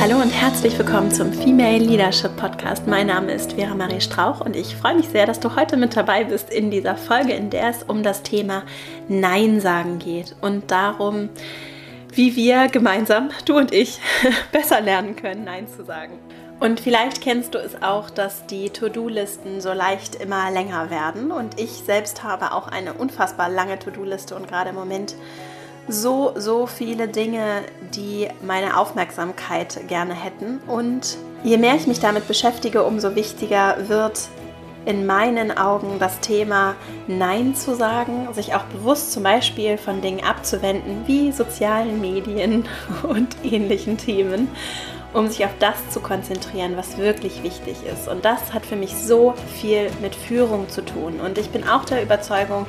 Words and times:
Hallo 0.00 0.22
und 0.22 0.30
herzlich 0.30 0.78
willkommen 0.78 1.10
zum 1.10 1.32
Female 1.32 1.78
Leadership 1.78 2.36
Podcast. 2.36 2.86
Mein 2.86 3.08
Name 3.08 3.32
ist 3.32 3.54
Vera 3.54 3.74
Marie 3.74 4.00
Strauch 4.00 4.40
und 4.40 4.54
ich 4.54 4.76
freue 4.76 4.94
mich 4.94 5.08
sehr, 5.08 5.26
dass 5.26 5.40
du 5.40 5.56
heute 5.56 5.76
mit 5.76 5.96
dabei 5.96 6.22
bist 6.22 6.50
in 6.50 6.70
dieser 6.70 6.96
Folge, 6.96 7.32
in 7.32 7.50
der 7.50 7.70
es 7.70 7.82
um 7.82 8.04
das 8.04 8.22
Thema 8.22 8.62
Nein 9.08 9.60
sagen 9.60 9.98
geht 9.98 10.36
und 10.40 10.70
darum, 10.70 11.30
wie 12.12 12.36
wir 12.36 12.68
gemeinsam, 12.68 13.30
du 13.44 13.56
und 13.56 13.74
ich, 13.74 13.98
besser 14.52 14.80
lernen 14.80 15.16
können, 15.16 15.42
Nein 15.42 15.66
zu 15.66 15.84
sagen. 15.84 16.12
Und 16.60 16.78
vielleicht 16.78 17.20
kennst 17.20 17.54
du 17.54 17.58
es 17.58 17.82
auch, 17.82 18.08
dass 18.08 18.46
die 18.46 18.70
To-Do-Listen 18.70 19.60
so 19.60 19.72
leicht 19.72 20.14
immer 20.14 20.50
länger 20.52 20.90
werden. 20.90 21.32
Und 21.32 21.60
ich 21.60 21.70
selbst 21.70 22.22
habe 22.22 22.52
auch 22.52 22.68
eine 22.68 22.94
unfassbar 22.94 23.48
lange 23.48 23.80
To-Do-Liste 23.80 24.36
und 24.36 24.46
gerade 24.46 24.70
im 24.70 24.76
Moment 24.76 25.16
so, 25.88 26.32
so 26.36 26.66
viele 26.66 27.08
Dinge, 27.08 27.62
die 27.94 28.28
meine 28.46 28.78
Aufmerksamkeit 28.78 29.88
gerne 29.88 30.14
hätten. 30.14 30.58
Und 30.66 31.16
je 31.42 31.56
mehr 31.56 31.74
ich 31.74 31.86
mich 31.86 32.00
damit 32.00 32.28
beschäftige, 32.28 32.84
umso 32.84 33.14
wichtiger 33.14 33.88
wird 33.88 34.28
in 34.84 35.04
meinen 35.04 35.56
Augen 35.56 35.98
das 35.98 36.20
Thema 36.20 36.74
Nein 37.06 37.54
zu 37.54 37.74
sagen, 37.74 38.28
sich 38.32 38.54
auch 38.54 38.64
bewusst 38.64 39.12
zum 39.12 39.22
Beispiel 39.22 39.76
von 39.76 40.00
Dingen 40.00 40.24
abzuwenden 40.24 41.02
wie 41.06 41.32
sozialen 41.32 42.00
Medien 42.00 42.64
und 43.02 43.36
ähnlichen 43.44 43.98
Themen, 43.98 44.48
um 45.12 45.28
sich 45.28 45.44
auf 45.44 45.50
das 45.58 45.90
zu 45.90 46.00
konzentrieren, 46.00 46.76
was 46.76 46.96
wirklich 46.96 47.42
wichtig 47.42 47.76
ist. 47.84 48.08
Und 48.08 48.24
das 48.24 48.54
hat 48.54 48.64
für 48.64 48.76
mich 48.76 48.94
so 48.94 49.34
viel 49.60 49.90
mit 50.00 50.14
Führung 50.14 50.68
zu 50.68 50.82
tun. 50.82 51.20
Und 51.20 51.36
ich 51.36 51.50
bin 51.50 51.68
auch 51.68 51.84
der 51.84 52.02
Überzeugung, 52.02 52.64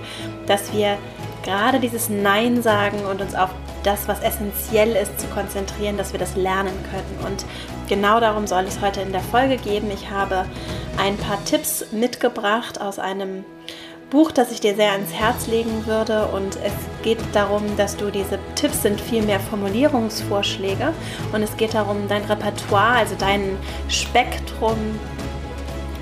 dass 0.45 0.73
wir 0.73 0.97
gerade 1.43 1.79
dieses 1.79 2.09
Nein 2.09 2.61
sagen 2.61 2.99
und 3.05 3.21
uns 3.21 3.35
auf 3.35 3.49
das, 3.83 4.07
was 4.07 4.21
essentiell 4.21 4.95
ist, 4.95 5.19
zu 5.19 5.27
konzentrieren, 5.27 5.97
dass 5.97 6.11
wir 6.11 6.19
das 6.19 6.35
lernen 6.35 6.73
können. 6.91 7.31
Und 7.31 7.45
genau 7.87 8.19
darum 8.19 8.47
soll 8.47 8.63
es 8.63 8.81
heute 8.81 9.01
in 9.01 9.11
der 9.11 9.21
Folge 9.21 9.57
geben. 9.57 9.89
Ich 9.91 10.09
habe 10.09 10.45
ein 10.97 11.17
paar 11.17 11.43
Tipps 11.45 11.85
mitgebracht 11.91 12.81
aus 12.81 12.99
einem 12.99 13.45
Buch, 14.09 14.31
das 14.31 14.51
ich 14.51 14.59
dir 14.59 14.75
sehr 14.75 14.91
ans 14.91 15.13
Herz 15.13 15.47
legen 15.47 15.85
würde. 15.85 16.25
Und 16.27 16.57
es 16.63 16.73
geht 17.03 17.19
darum, 17.33 17.63
dass 17.77 17.95
du 17.95 18.09
diese 18.09 18.39
Tipps 18.55 18.81
sind 18.81 18.99
vielmehr 18.99 19.39
Formulierungsvorschläge. 19.39 20.93
Und 21.31 21.43
es 21.43 21.55
geht 21.57 21.73
darum, 21.73 22.07
dein 22.07 22.23
Repertoire, 22.25 22.97
also 22.97 23.15
dein 23.17 23.57
Spektrum 23.87 24.77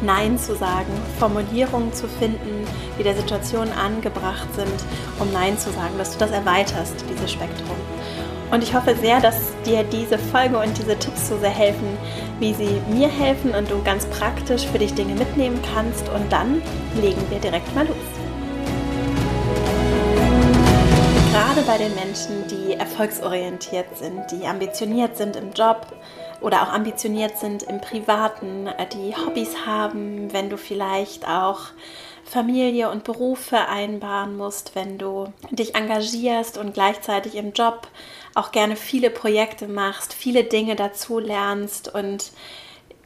Nein 0.01 0.37
zu 0.37 0.55
sagen, 0.55 0.91
Formulierungen 1.19 1.93
zu 1.93 2.07
finden, 2.07 2.65
die 2.97 3.03
der 3.03 3.15
Situation 3.15 3.69
angebracht 3.71 4.47
sind, 4.55 4.83
um 5.19 5.31
Nein 5.31 5.57
zu 5.57 5.71
sagen, 5.71 5.97
dass 5.97 6.13
du 6.13 6.19
das 6.19 6.31
erweiterst, 6.31 7.03
dieses 7.09 7.31
Spektrum. 7.31 7.77
Und 8.49 8.63
ich 8.63 8.73
hoffe 8.73 8.95
sehr, 8.95 9.19
dass 9.19 9.51
dir 9.65 9.83
diese 9.83 10.17
Folge 10.17 10.57
und 10.57 10.77
diese 10.77 10.97
Tipps 10.97 11.27
so 11.27 11.37
sehr 11.37 11.49
helfen, 11.49 11.97
wie 12.39 12.53
sie 12.53 12.81
mir 12.89 13.09
helfen 13.09 13.51
und 13.51 13.69
du 13.69 13.81
ganz 13.83 14.05
praktisch 14.05 14.65
für 14.65 14.79
dich 14.79 14.93
Dinge 14.93 15.15
mitnehmen 15.15 15.59
kannst. 15.73 16.07
Und 16.09 16.31
dann 16.31 16.61
legen 17.01 17.21
wir 17.29 17.39
direkt 17.39 17.73
mal 17.75 17.85
los. 17.85 17.97
Gerade 21.33 21.61
bei 21.67 21.77
den 21.77 21.93
Menschen, 21.95 22.47
die 22.47 22.73
erfolgsorientiert 22.75 23.97
sind, 23.97 24.31
die 24.31 24.47
ambitioniert 24.47 25.17
sind 25.17 25.35
im 25.35 25.51
Job, 25.51 25.85
oder 26.41 26.63
auch 26.63 26.73
ambitioniert 26.73 27.37
sind 27.37 27.63
im 27.63 27.81
Privaten, 27.81 28.67
äh, 28.67 28.87
die 28.87 29.15
Hobbys 29.15 29.65
haben, 29.65 30.31
wenn 30.33 30.49
du 30.49 30.57
vielleicht 30.57 31.27
auch 31.27 31.59
Familie 32.23 32.89
und 32.91 33.03
Beruf 33.05 33.39
vereinbaren 33.39 34.35
musst, 34.35 34.75
wenn 34.75 34.97
du 34.97 35.31
dich 35.49 35.75
engagierst 35.75 36.57
und 36.57 36.73
gleichzeitig 36.73 37.35
im 37.35 37.53
Job 37.53 37.87
auch 38.35 38.51
gerne 38.51 38.75
viele 38.75 39.09
Projekte 39.09 39.67
machst, 39.67 40.13
viele 40.13 40.43
Dinge 40.43 40.75
dazu 40.75 41.19
lernst 41.19 41.93
und 41.93 42.31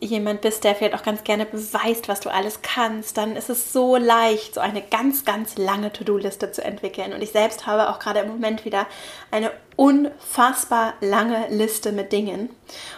jemand 0.01 0.41
bist, 0.41 0.63
der 0.63 0.73
vielleicht 0.73 0.95
auch 0.95 1.03
ganz 1.03 1.23
gerne 1.23 1.45
beweist, 1.45 2.09
was 2.09 2.19
du 2.19 2.29
alles 2.29 2.61
kannst, 2.63 3.17
dann 3.17 3.35
ist 3.35 3.51
es 3.51 3.71
so 3.71 3.97
leicht, 3.97 4.55
so 4.55 4.59
eine 4.59 4.81
ganz, 4.81 5.25
ganz 5.25 5.57
lange 5.57 5.93
To-Do-Liste 5.93 6.51
zu 6.51 6.63
entwickeln. 6.63 7.13
Und 7.13 7.21
ich 7.21 7.31
selbst 7.31 7.67
habe 7.67 7.89
auch 7.89 7.99
gerade 7.99 8.19
im 8.21 8.27
Moment 8.27 8.65
wieder 8.65 8.87
eine 9.29 9.51
unfassbar 9.75 10.95
lange 11.01 11.47
Liste 11.49 11.91
mit 11.91 12.11
Dingen 12.11 12.49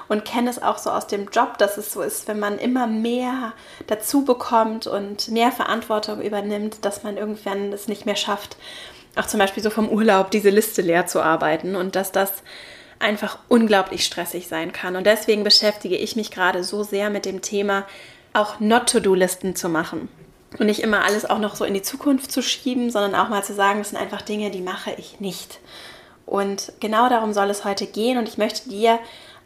und 0.07 0.23
kenne 0.23 0.49
es 0.49 0.63
auch 0.63 0.77
so 0.77 0.91
aus 0.91 1.05
dem 1.07 1.27
Job, 1.29 1.57
dass 1.57 1.77
es 1.77 1.91
so 1.91 2.01
ist, 2.01 2.27
wenn 2.29 2.39
man 2.39 2.57
immer 2.57 2.87
mehr 2.87 3.51
dazu 3.87 4.23
bekommt 4.23 4.87
und 4.87 5.27
mehr 5.27 5.51
Verantwortung 5.51 6.21
übernimmt, 6.21 6.85
dass 6.85 7.03
man 7.03 7.17
irgendwann 7.17 7.73
es 7.73 7.89
nicht 7.89 8.05
mehr 8.05 8.15
schafft, 8.15 8.55
auch 9.15 9.27
zum 9.27 9.39
Beispiel 9.39 9.61
so 9.61 9.69
vom 9.69 9.89
Urlaub 9.89 10.31
diese 10.31 10.49
Liste 10.49 10.81
leer 10.81 11.05
zu 11.05 11.21
arbeiten 11.21 11.75
und 11.75 11.95
dass 11.95 12.11
das 12.11 12.31
einfach 13.03 13.37
unglaublich 13.49 14.05
stressig 14.05 14.47
sein 14.47 14.71
kann. 14.71 14.95
Und 14.95 15.05
deswegen 15.05 15.43
beschäftige 15.43 15.97
ich 15.97 16.15
mich 16.15 16.31
gerade 16.31 16.63
so 16.63 16.83
sehr 16.83 17.09
mit 17.09 17.25
dem 17.25 17.41
Thema, 17.41 17.85
auch 18.33 18.59
Not-to-Do-Listen 18.59 19.55
zu 19.55 19.69
machen. 19.69 20.09
Und 20.57 20.67
nicht 20.67 20.81
immer 20.81 21.03
alles 21.03 21.25
auch 21.25 21.39
noch 21.39 21.55
so 21.55 21.65
in 21.65 21.73
die 21.73 21.81
Zukunft 21.81 22.31
zu 22.31 22.41
schieben, 22.41 22.91
sondern 22.91 23.15
auch 23.15 23.29
mal 23.29 23.43
zu 23.43 23.53
sagen, 23.53 23.79
das 23.79 23.89
sind 23.89 23.99
einfach 23.99 24.21
Dinge, 24.21 24.51
die 24.51 24.61
mache 24.61 24.93
ich 24.97 25.19
nicht. 25.19 25.59
Und 26.25 26.71
genau 26.79 27.09
darum 27.09 27.33
soll 27.33 27.49
es 27.49 27.65
heute 27.65 27.85
gehen. 27.85 28.17
Und 28.17 28.29
ich 28.29 28.37
möchte 28.37 28.69
dir 28.69 28.99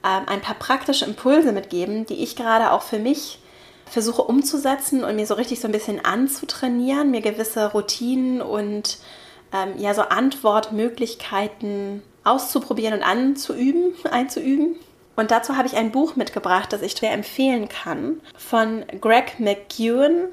ähm, 0.05 0.23
ein 0.27 0.41
paar 0.41 0.55
praktische 0.55 1.05
Impulse 1.05 1.51
mitgeben, 1.51 2.05
die 2.05 2.23
ich 2.23 2.35
gerade 2.35 2.71
auch 2.71 2.83
für 2.83 2.99
mich 2.99 3.39
versuche 3.89 4.21
umzusetzen 4.21 5.03
und 5.03 5.15
mir 5.15 5.25
so 5.25 5.33
richtig 5.33 5.59
so 5.59 5.67
ein 5.67 5.71
bisschen 5.71 6.03
anzutrainieren, 6.03 7.09
mir 7.09 7.21
gewisse 7.21 7.71
Routinen 7.71 8.41
und 8.41 8.97
ähm, 9.53 9.75
ja 9.77 9.93
so 9.93 10.01
Antwortmöglichkeiten 10.01 12.03
auszuprobieren 12.27 12.95
und 12.95 13.03
anzuüben, 13.03 13.93
einzuüben. 14.11 14.75
Und 15.15 15.31
dazu 15.31 15.57
habe 15.57 15.67
ich 15.67 15.75
ein 15.75 15.91
Buch 15.91 16.15
mitgebracht, 16.15 16.71
das 16.71 16.83
ich 16.83 16.95
sehr 16.95 17.11
empfehlen 17.11 17.69
kann, 17.69 18.21
von 18.37 18.85
Greg 19.01 19.39
McEwen, 19.39 20.27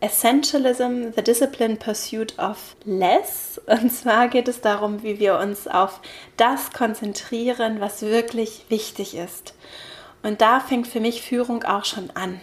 Essentialism, 0.00 1.12
The 1.14 1.22
Disciplined 1.22 1.78
Pursuit 1.78 2.38
of 2.38 2.74
Less. 2.84 3.60
Und 3.66 3.92
zwar 3.92 4.28
geht 4.28 4.48
es 4.48 4.62
darum, 4.62 5.02
wie 5.02 5.18
wir 5.18 5.38
uns 5.38 5.68
auf 5.68 6.00
das 6.38 6.72
konzentrieren, 6.72 7.80
was 7.80 8.00
wirklich 8.00 8.64
wichtig 8.70 9.14
ist. 9.14 9.52
Und 10.22 10.40
da 10.40 10.60
fängt 10.60 10.86
für 10.86 11.00
mich 11.00 11.20
Führung 11.20 11.64
auch 11.64 11.84
schon 11.84 12.10
an 12.14 12.40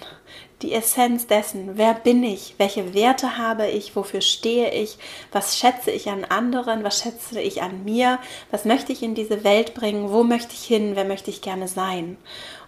die 0.64 0.74
Essenz 0.74 1.28
dessen, 1.28 1.78
wer 1.78 1.94
bin 1.94 2.24
ich, 2.24 2.56
welche 2.58 2.96
Werte 2.96 3.38
habe 3.38 3.68
ich, 3.68 3.96
wofür 3.96 4.22
stehe 4.22 4.72
ich, 4.72 4.98
was 5.32 5.56
schätze 5.56 5.92
ich 5.92 6.10
an 6.10 6.26
anderen, 6.26 6.84
was 6.84 7.04
schätze 7.04 7.40
ich 7.40 7.62
an 7.62 7.84
mir, 7.84 8.18
was 8.50 8.66
möchte 8.66 8.92
ich 8.92 9.04
in 9.04 9.14
diese 9.14 9.44
Welt 9.44 9.76
bringen, 9.76 10.12
wo 10.12 10.24
möchte 10.24 10.54
ich 10.54 10.64
hin, 10.64 10.96
wer 10.96 11.06
möchte 11.06 11.30
ich 11.30 11.42
gerne 11.42 11.68
sein. 11.68 12.18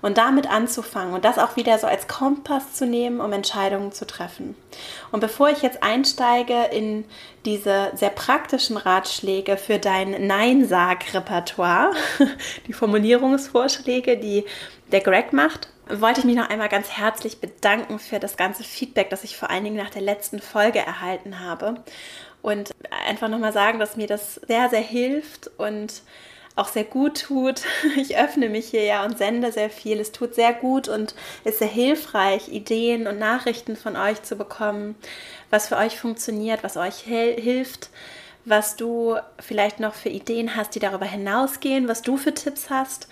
Und 0.03 0.19
damit 0.19 0.49
anzufangen 0.49 1.15
und 1.15 1.25
das 1.25 1.39
auch 1.39 1.55
wieder 1.55 1.77
so 1.79 1.87
als 1.87 2.07
Kompass 2.07 2.73
zu 2.73 2.85
nehmen, 2.85 3.19
um 3.19 3.33
Entscheidungen 3.33 3.91
zu 3.91 4.05
treffen. 4.05 4.55
Und 5.11 5.19
bevor 5.19 5.49
ich 5.49 5.63
jetzt 5.63 5.81
einsteige 5.81 6.65
in 6.71 7.05
diese 7.43 7.91
sehr 7.95 8.11
praktischen 8.11 8.77
Ratschläge 8.77 9.57
für 9.57 9.79
dein 9.79 10.27
Nein-Sag-Repertoire, 10.27 11.91
die 12.67 12.73
Formulierungsvorschläge, 12.73 14.17
die 14.17 14.45
der 14.91 15.01
Greg 15.01 15.33
macht, 15.33 15.69
wollte 15.89 16.19
ich 16.19 16.25
mich 16.25 16.35
noch 16.35 16.49
einmal 16.49 16.69
ganz 16.69 16.89
herzlich 16.89 17.39
bedanken 17.39 17.99
für 17.99 18.19
das 18.19 18.37
ganze 18.37 18.63
Feedback, 18.63 19.09
das 19.09 19.23
ich 19.23 19.37
vor 19.37 19.49
allen 19.49 19.63
Dingen 19.63 19.77
nach 19.77 19.89
der 19.89 20.01
letzten 20.01 20.39
Folge 20.39 20.79
erhalten 20.79 21.39
habe. 21.39 21.75
Und 22.41 22.71
einfach 23.07 23.27
nochmal 23.27 23.53
sagen, 23.53 23.79
dass 23.79 23.97
mir 23.97 24.07
das 24.07 24.35
sehr, 24.35 24.69
sehr 24.69 24.81
hilft 24.81 25.49
und 25.57 26.01
auch 26.55 26.67
sehr 26.67 26.83
gut 26.83 27.21
tut. 27.21 27.61
Ich 27.97 28.17
öffne 28.17 28.49
mich 28.49 28.67
hier 28.67 28.83
ja 28.83 29.03
und 29.03 29.17
sende 29.17 29.51
sehr 29.51 29.69
viel. 29.69 29.99
Es 29.99 30.11
tut 30.11 30.35
sehr 30.35 30.53
gut 30.53 30.87
und 30.87 31.15
ist 31.43 31.59
sehr 31.59 31.67
hilfreich, 31.67 32.49
Ideen 32.49 33.07
und 33.07 33.17
Nachrichten 33.17 33.75
von 33.75 33.95
euch 33.95 34.21
zu 34.21 34.35
bekommen, 34.35 34.95
was 35.49 35.67
für 35.67 35.77
euch 35.77 35.99
funktioniert, 35.99 36.63
was 36.63 36.77
euch 36.77 36.99
hilft, 36.99 37.89
was 38.45 38.75
du 38.75 39.17
vielleicht 39.39 39.79
noch 39.79 39.95
für 39.95 40.09
Ideen 40.09 40.55
hast, 40.55 40.75
die 40.75 40.79
darüber 40.79 41.05
hinausgehen, 41.05 41.87
was 41.87 42.01
du 42.01 42.17
für 42.17 42.33
Tipps 42.33 42.69
hast 42.69 43.07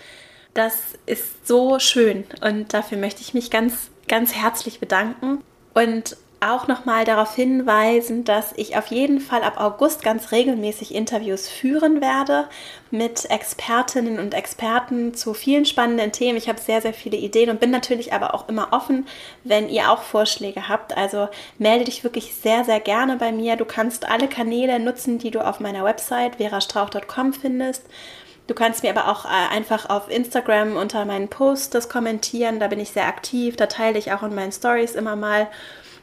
das 0.58 0.76
ist 1.06 1.46
so 1.46 1.78
schön 1.78 2.24
und 2.40 2.74
dafür 2.74 2.98
möchte 2.98 3.22
ich 3.22 3.32
mich 3.32 3.50
ganz, 3.50 3.90
ganz 4.08 4.34
herzlich 4.34 4.80
bedanken 4.80 5.42
und 5.72 6.16
auch 6.40 6.68
nochmal 6.68 7.04
darauf 7.04 7.34
hinweisen, 7.34 8.24
dass 8.24 8.52
ich 8.56 8.76
auf 8.76 8.88
jeden 8.88 9.20
Fall 9.20 9.42
ab 9.42 9.60
August 9.60 10.02
ganz 10.02 10.30
regelmäßig 10.30 10.94
Interviews 10.94 11.48
führen 11.48 12.00
werde 12.00 12.48
mit 12.90 13.28
Expertinnen 13.30 14.18
und 14.18 14.34
Experten 14.34 15.14
zu 15.14 15.34
vielen 15.34 15.64
spannenden 15.64 16.12
Themen. 16.12 16.38
Ich 16.38 16.48
habe 16.48 16.60
sehr, 16.60 16.80
sehr 16.80 16.94
viele 16.94 17.16
Ideen 17.16 17.50
und 17.50 17.60
bin 17.60 17.70
natürlich 17.70 18.12
aber 18.12 18.34
auch 18.34 18.48
immer 18.48 18.68
offen, 18.72 19.06
wenn 19.42 19.68
ihr 19.68 19.90
auch 19.90 20.02
Vorschläge 20.02 20.68
habt. 20.68 20.96
Also 20.96 21.28
melde 21.58 21.86
dich 21.86 22.04
wirklich 22.04 22.34
sehr, 22.34 22.64
sehr 22.64 22.78
gerne 22.78 23.16
bei 23.16 23.32
mir. 23.32 23.56
Du 23.56 23.64
kannst 23.64 24.08
alle 24.08 24.28
Kanäle 24.28 24.78
nutzen, 24.78 25.18
die 25.18 25.32
du 25.32 25.44
auf 25.44 25.58
meiner 25.58 25.84
Website 25.84 26.36
verastrauch.com 26.36 27.32
findest. 27.32 27.84
Du 28.48 28.54
kannst 28.54 28.82
mir 28.82 28.90
aber 28.90 29.08
auch 29.08 29.26
äh, 29.26 29.28
einfach 29.28 29.88
auf 29.90 30.10
Instagram 30.10 30.76
unter 30.76 31.04
meinen 31.04 31.28
Posts 31.28 31.70
das 31.70 31.88
kommentieren. 31.88 32.58
Da 32.58 32.66
bin 32.66 32.80
ich 32.80 32.90
sehr 32.90 33.06
aktiv. 33.06 33.56
Da 33.56 33.66
teile 33.66 33.98
ich 33.98 34.10
auch 34.10 34.22
in 34.22 34.34
meinen 34.34 34.52
Stories 34.52 34.94
immer 34.94 35.14
mal 35.16 35.48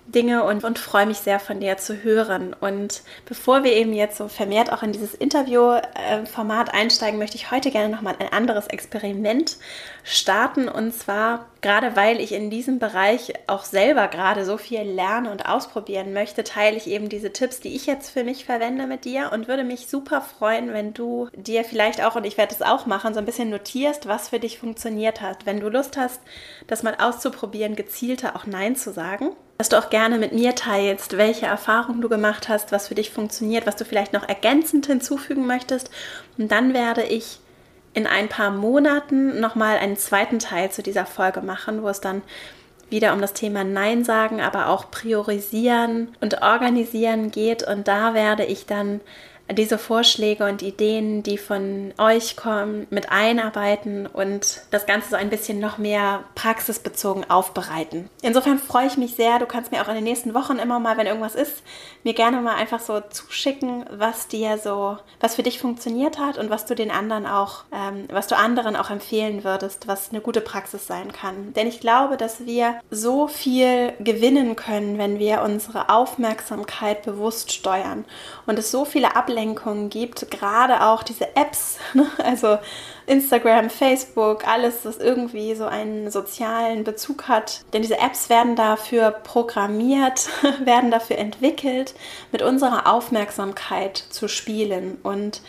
Dinge 0.07 0.44
und, 0.44 0.63
und 0.63 0.77
freue 0.77 1.07
mich 1.07 1.18
sehr 1.18 1.39
von 1.39 1.59
dir 1.59 1.77
zu 1.77 2.03
hören. 2.03 2.53
Und 2.53 3.01
bevor 3.25 3.63
wir 3.63 3.74
eben 3.74 3.94
jetzt 3.94 4.18
so 4.18 4.27
vermehrt 4.27 4.71
auch 4.71 4.83
in 4.83 4.92
dieses 4.92 5.15
Interviewformat 5.15 6.71
einsteigen, 6.71 7.18
möchte 7.18 7.38
ich 7.38 7.50
heute 7.50 7.71
gerne 7.71 7.94
nochmal 7.94 8.15
ein 8.19 8.31
anderes 8.31 8.68
Experiment 8.68 9.57
starten. 10.03 10.69
Und 10.69 10.94
zwar, 10.94 11.48
gerade 11.65 11.95
weil 11.95 12.21
ich 12.21 12.31
in 12.31 12.51
diesem 12.51 12.77
Bereich 12.77 13.33
auch 13.47 13.63
selber 13.63 14.07
gerade 14.07 14.45
so 14.45 14.56
viel 14.56 14.83
lernen 14.83 15.25
und 15.25 15.47
ausprobieren 15.47 16.13
möchte, 16.13 16.44
teile 16.44 16.77
ich 16.77 16.85
eben 16.85 17.09
diese 17.09 17.33
Tipps, 17.33 17.59
die 17.59 17.75
ich 17.75 17.88
jetzt 17.88 18.12
für 18.12 18.23
mich 18.23 18.45
verwende 18.45 18.85
mit 18.85 19.03
dir 19.03 19.31
und 19.33 19.47
würde 19.47 19.63
mich 19.63 19.88
super 19.88 20.21
freuen, 20.21 20.73
wenn 20.73 20.94
du 20.94 21.27
dir 21.35 21.63
vielleicht 21.63 22.03
auch, 22.03 22.15
und 22.15 22.23
ich 22.23 22.38
werde 22.38 22.53
es 22.53 22.62
auch 22.62 22.85
machen, 22.85 23.15
so 23.15 23.19
ein 23.19 23.25
bisschen 23.25 23.50
notierst, 23.50 24.07
was 24.07 24.29
für 24.29 24.39
dich 24.39 24.59
funktioniert 24.59 25.21
hat. 25.21 25.47
Wenn 25.47 25.59
du 25.59 25.69
Lust 25.69 25.97
hast, 25.97 26.21
das 26.67 26.83
mal 26.83 26.97
auszuprobieren, 27.00 27.75
gezielter 27.75 28.35
auch 28.35 28.45
Nein 28.45 28.75
zu 28.75 28.94
sagen 28.94 29.31
dass 29.57 29.69
du 29.69 29.77
auch 29.77 29.89
gerne 29.89 30.17
mit 30.17 30.33
mir 30.33 30.53
teilst, 30.53 31.15
welche 31.15 31.45
Erfahrungen 31.45 32.01
du 32.01 32.09
gemacht 32.09 32.50
hast, 32.50 32.73
was 32.73 32.89
für 32.89 32.95
dich 32.95 33.09
funktioniert, 33.12 33.65
was 33.65 33.77
du 33.77 33.85
vielleicht 33.85 34.12
noch 34.12 34.27
ergänzend 34.27 34.85
hinzufügen 34.85 35.47
möchtest. 35.47 35.89
Und 36.38 36.51
dann 36.51 36.73
werde 36.73 37.03
ich 37.03 37.39
in 37.95 38.06
ein 38.06 38.27
paar 38.27 38.51
Monaten 38.51 39.39
nochmal 39.39 39.77
einen 39.77 39.97
zweiten 39.97 40.38
Teil 40.38 40.69
zu 40.69 40.83
dieser 40.83 41.06
Folge 41.06 41.42
machen, 41.42 41.81
wo 41.81 41.88
es 41.88 42.01
dann 42.01 42.21
wieder 42.89 43.13
um 43.13 43.21
das 43.21 43.33
Thema 43.33 43.63
Nein 43.63 44.03
sagen, 44.03 44.42
aber 44.42 44.68
auch 44.68 44.92
priorisieren 44.92 46.09
und 46.19 46.42
organisieren 46.42 47.31
geht. 47.31 47.63
Und 47.68 47.88
da 47.88 48.13
werde 48.13 48.44
ich 48.45 48.65
dann 48.65 49.00
diese 49.51 49.77
Vorschläge 49.77 50.45
und 50.45 50.63
Ideen, 50.63 51.21
die 51.21 51.38
von 51.38 51.94
euch 52.00 52.36
kommen, 52.36 52.88
mit 52.89 53.12
einarbeiten 53.12 54.07
und 54.07 54.62
das 54.71 54.88
Ganze 54.88 55.12
so 55.12 55.15
ein 55.15 55.30
bisschen 55.30 55.59
noch 55.59 55.77
mehr 55.77 56.24
praxisbezogen 56.33 57.30
aufbereiten. 57.30 58.09
Insofern 58.24 58.57
freue 58.57 58.88
ich 58.88 58.97
mich 58.97 59.15
sehr. 59.15 59.38
Du 59.38 59.45
kannst 59.45 59.71
mir 59.71 59.83
auch 59.83 59.88
in 59.88 59.95
den 59.95 60.03
nächsten 60.03 60.33
Wochen 60.33 60.57
immer 60.57 60.80
mal, 60.80 60.97
wenn 60.97 61.06
irgendwas 61.06 61.36
ist, 61.36 61.62
mir 62.03 62.13
gerne 62.13 62.42
mal 62.42 62.56
einfach 62.56 62.80
so 62.80 63.01
zuschicken, 63.01 63.86
was 63.92 64.27
dir 64.27 64.57
so, 64.57 64.97
was 65.19 65.36
für 65.36 65.44
dich 65.44 65.59
funktioniert 65.59 66.18
hat 66.18 66.39
und 66.39 66.50
was 66.50 66.65
du 66.65 66.74
den 66.74 66.89
anderen 66.89 67.27
auch, 67.27 67.65
ähm, 67.71 68.06
was 68.12 68.27
du 68.27 68.36
anderen 68.36 68.75
auch 68.75 68.89
empfehlen 68.89 69.44
würdest, 69.44 69.88
was 69.88 70.09
eine 70.09 70.21
gute 70.21 70.41
Praxis 70.41 70.88
sein 70.88 71.12
kann. 71.12 71.53
Denn 71.53 71.68
ich 71.68 71.80
glaube, 71.80 72.18
dass 72.18 72.45
wir 72.48 72.80
so 72.89 73.27
viel 73.27 73.94
gewinnen 74.00 74.56
können, 74.56 74.98
wenn 74.98 75.19
wir 75.19 75.44
unsere 75.44 75.89
Aufmerksamkeit 75.89 77.03
bewusst 77.03 77.51
steuern 77.51 78.06
und 78.48 78.57
es 78.57 78.71
so 78.71 78.86
viele 78.86 79.15
Ablenkungen 79.15 79.34
Ablenkungen 79.35 79.89
gibt, 79.89 80.31
gerade 80.31 80.81
auch 80.81 81.03
diese 81.03 81.35
Apps, 81.35 81.77
ne? 81.93 82.07
also 82.23 82.57
Instagram, 83.05 83.69
Facebook, 83.69 84.47
alles, 84.47 84.85
was 84.85 84.97
irgendwie 84.97 85.53
so 85.55 85.65
einen 85.65 86.09
sozialen 86.09 86.85
Bezug 86.85 87.27
hat. 87.27 87.61
Denn 87.73 87.81
diese 87.81 87.99
Apps 87.99 88.29
werden 88.29 88.55
dafür 88.55 89.11
programmiert, 89.11 90.29
werden 90.63 90.89
dafür 90.89 91.17
entwickelt, 91.17 91.93
mit 92.31 92.41
unserer 92.41 92.91
Aufmerksamkeit 92.91 93.97
zu 93.97 94.29
spielen. 94.29 94.97
Und 95.03 95.41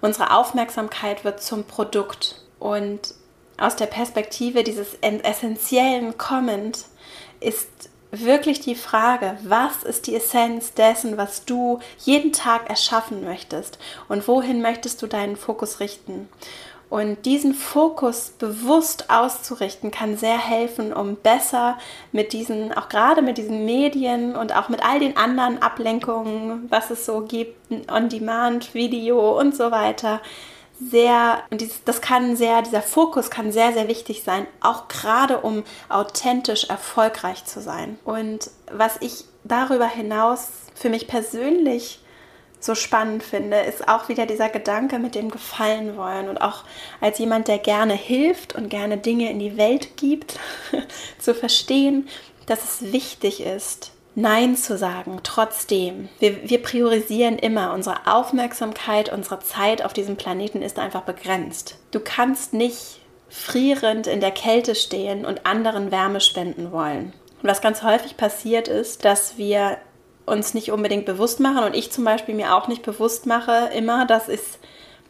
unsere 0.00 0.34
Aufmerksamkeit 0.34 1.24
wird 1.24 1.42
zum 1.42 1.64
Produkt. 1.64 2.40
Und 2.58 3.14
aus 3.58 3.76
der 3.76 3.86
Perspektive 3.86 4.64
dieses 4.64 4.94
essentiellen 5.02 6.16
Comment 6.16 6.86
ist 7.40 7.68
wirklich 8.20 8.60
die 8.60 8.74
Frage, 8.74 9.36
was 9.42 9.82
ist 9.82 10.06
die 10.06 10.16
Essenz 10.16 10.74
dessen, 10.74 11.16
was 11.16 11.44
du 11.44 11.80
jeden 11.98 12.32
Tag 12.32 12.68
erschaffen 12.68 13.24
möchtest 13.24 13.78
und 14.08 14.26
wohin 14.28 14.62
möchtest 14.62 15.02
du 15.02 15.06
deinen 15.06 15.36
Fokus 15.36 15.80
richten. 15.80 16.28
Und 16.90 17.26
diesen 17.26 17.54
Fokus 17.54 18.34
bewusst 18.38 19.10
auszurichten, 19.10 19.90
kann 19.90 20.16
sehr 20.16 20.38
helfen, 20.38 20.92
um 20.92 21.16
besser 21.16 21.76
mit 22.12 22.32
diesen, 22.32 22.72
auch 22.72 22.88
gerade 22.88 23.20
mit 23.20 23.36
diesen 23.36 23.64
Medien 23.64 24.36
und 24.36 24.54
auch 24.54 24.68
mit 24.68 24.86
all 24.86 25.00
den 25.00 25.16
anderen 25.16 25.60
Ablenkungen, 25.60 26.66
was 26.70 26.90
es 26.90 27.04
so 27.04 27.22
gibt, 27.22 27.56
On-Demand, 27.90 28.74
Video 28.74 29.36
und 29.38 29.56
so 29.56 29.70
weiter, 29.72 30.20
sehr, 30.80 31.42
und 31.50 31.60
dieses, 31.60 31.84
das 31.84 32.00
kann 32.00 32.36
sehr, 32.36 32.62
dieser 32.62 32.82
Fokus 32.82 33.30
kann 33.30 33.52
sehr, 33.52 33.72
sehr 33.72 33.88
wichtig 33.88 34.22
sein, 34.24 34.46
auch 34.60 34.88
gerade 34.88 35.40
um 35.40 35.64
authentisch 35.88 36.64
erfolgreich 36.64 37.44
zu 37.44 37.60
sein. 37.60 37.98
Und 38.04 38.50
was 38.72 38.96
ich 39.00 39.24
darüber 39.44 39.86
hinaus 39.86 40.48
für 40.74 40.88
mich 40.88 41.06
persönlich 41.06 42.00
so 42.58 42.74
spannend 42.74 43.22
finde, 43.22 43.60
ist 43.60 43.88
auch 43.88 44.08
wieder 44.08 44.26
dieser 44.26 44.48
Gedanke 44.48 44.98
mit 44.98 45.14
dem 45.14 45.30
Gefallen 45.30 45.96
wollen 45.96 46.28
und 46.28 46.38
auch 46.40 46.64
als 47.00 47.18
jemand, 47.18 47.46
der 47.46 47.58
gerne 47.58 47.94
hilft 47.94 48.54
und 48.54 48.70
gerne 48.70 48.96
Dinge 48.96 49.30
in 49.30 49.38
die 49.38 49.56
Welt 49.56 49.96
gibt, 49.96 50.38
zu 51.18 51.34
verstehen, 51.34 52.08
dass 52.46 52.64
es 52.64 52.92
wichtig 52.92 53.42
ist, 53.42 53.93
Nein 54.16 54.56
zu 54.56 54.78
sagen, 54.78 55.20
trotzdem. 55.24 56.08
Wir, 56.20 56.48
wir, 56.48 56.62
priorisieren 56.62 57.38
immer. 57.38 57.72
Unsere 57.72 58.06
Aufmerksamkeit, 58.06 59.12
unsere 59.12 59.40
Zeit 59.40 59.84
auf 59.84 59.92
diesem 59.92 60.16
Planeten 60.16 60.62
ist 60.62 60.78
einfach 60.78 61.02
begrenzt. 61.02 61.78
Du 61.90 61.98
kannst 61.98 62.52
nicht 62.52 63.00
frierend 63.28 64.06
in 64.06 64.20
der 64.20 64.30
Kälte 64.30 64.76
stehen 64.76 65.26
und 65.26 65.46
anderen 65.46 65.90
Wärme 65.90 66.20
spenden 66.20 66.70
wollen. 66.70 67.12
Und 67.42 67.48
was 67.48 67.60
ganz 67.60 67.82
häufig 67.82 68.16
passiert 68.16 68.68
ist, 68.68 69.04
dass 69.04 69.36
wir 69.36 69.78
uns 70.26 70.54
nicht 70.54 70.70
unbedingt 70.70 71.04
bewusst 71.06 71.40
machen 71.40 71.64
und 71.64 71.74
ich 71.74 71.90
zum 71.90 72.04
Beispiel 72.04 72.34
mir 72.34 72.54
auch 72.54 72.68
nicht 72.68 72.82
bewusst 72.82 73.26
mache, 73.26 73.70
immer, 73.74 74.06
dass 74.06 74.28
es 74.28 74.58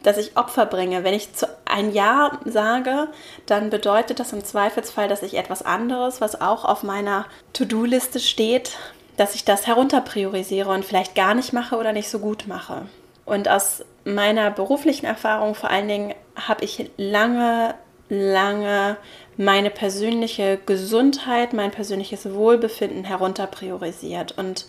dass 0.05 0.17
ich 0.17 0.37
Opfer 0.37 0.67
bringe. 0.67 1.03
Wenn 1.03 1.15
ich 1.15 1.33
zu 1.33 1.47
ein 1.65 1.91
Ja 1.91 2.39
sage, 2.45 3.07
dann 3.47 3.71
bedeutet 3.71 4.19
das 4.19 4.33
im 4.33 4.43
Zweifelsfall, 4.43 5.07
dass 5.07 5.23
ich 5.23 5.35
etwas 5.35 5.63
anderes, 5.63 6.21
was 6.21 6.39
auch 6.39 6.63
auf 6.63 6.83
meiner 6.83 7.25
To-Do-Liste 7.53 8.19
steht, 8.19 8.77
dass 9.17 9.35
ich 9.35 9.45
das 9.45 9.67
herunterpriorisiere 9.67 10.69
und 10.69 10.85
vielleicht 10.85 11.15
gar 11.15 11.33
nicht 11.33 11.53
mache 11.53 11.77
oder 11.77 11.93
nicht 11.93 12.09
so 12.09 12.19
gut 12.19 12.47
mache. 12.47 12.83
Und 13.25 13.49
aus 13.49 13.83
meiner 14.03 14.51
beruflichen 14.51 15.05
Erfahrung 15.05 15.55
vor 15.55 15.69
allen 15.71 15.87
Dingen 15.87 16.13
habe 16.35 16.63
ich 16.63 16.91
lange, 16.97 17.75
lange 18.09 18.97
meine 19.37 19.71
persönliche 19.71 20.59
Gesundheit, 20.65 21.53
mein 21.53 21.71
persönliches 21.71 22.31
Wohlbefinden 22.33 23.03
herunterpriorisiert 23.03 24.37
und 24.37 24.65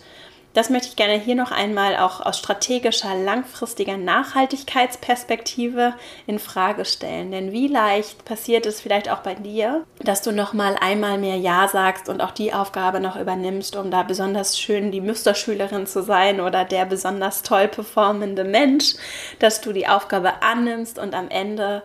das 0.57 0.71
möchte 0.71 0.87
ich 0.87 0.95
gerne 0.95 1.19
hier 1.19 1.35
noch 1.35 1.51
einmal 1.51 1.97
auch 1.97 2.19
aus 2.19 2.39
strategischer, 2.39 3.13
langfristiger 3.13 3.95
Nachhaltigkeitsperspektive 3.95 5.93
in 6.25 6.39
Frage 6.39 6.83
stellen. 6.83 7.29
Denn 7.29 7.51
wie 7.51 7.67
leicht 7.67 8.25
passiert 8.25 8.65
es 8.65 8.81
vielleicht 8.81 9.07
auch 9.07 9.19
bei 9.19 9.35
dir, 9.35 9.85
dass 9.99 10.23
du 10.23 10.31
noch 10.31 10.53
mal 10.53 10.75
einmal 10.81 11.19
mehr 11.19 11.35
Ja 11.35 11.67
sagst 11.67 12.09
und 12.09 12.21
auch 12.21 12.31
die 12.31 12.55
Aufgabe 12.55 12.99
noch 12.99 13.17
übernimmst, 13.17 13.75
um 13.75 13.91
da 13.91 14.01
besonders 14.01 14.59
schön 14.59 14.91
die 14.91 14.99
Musterschülerin 14.99 15.85
zu 15.85 16.01
sein 16.01 16.41
oder 16.41 16.65
der 16.65 16.85
besonders 16.85 17.43
toll 17.43 17.67
performende 17.67 18.43
Mensch, 18.43 18.95
dass 19.37 19.61
du 19.61 19.73
die 19.73 19.87
Aufgabe 19.87 20.41
annimmst 20.41 20.97
und 20.97 21.13
am 21.13 21.29
Ende 21.29 21.83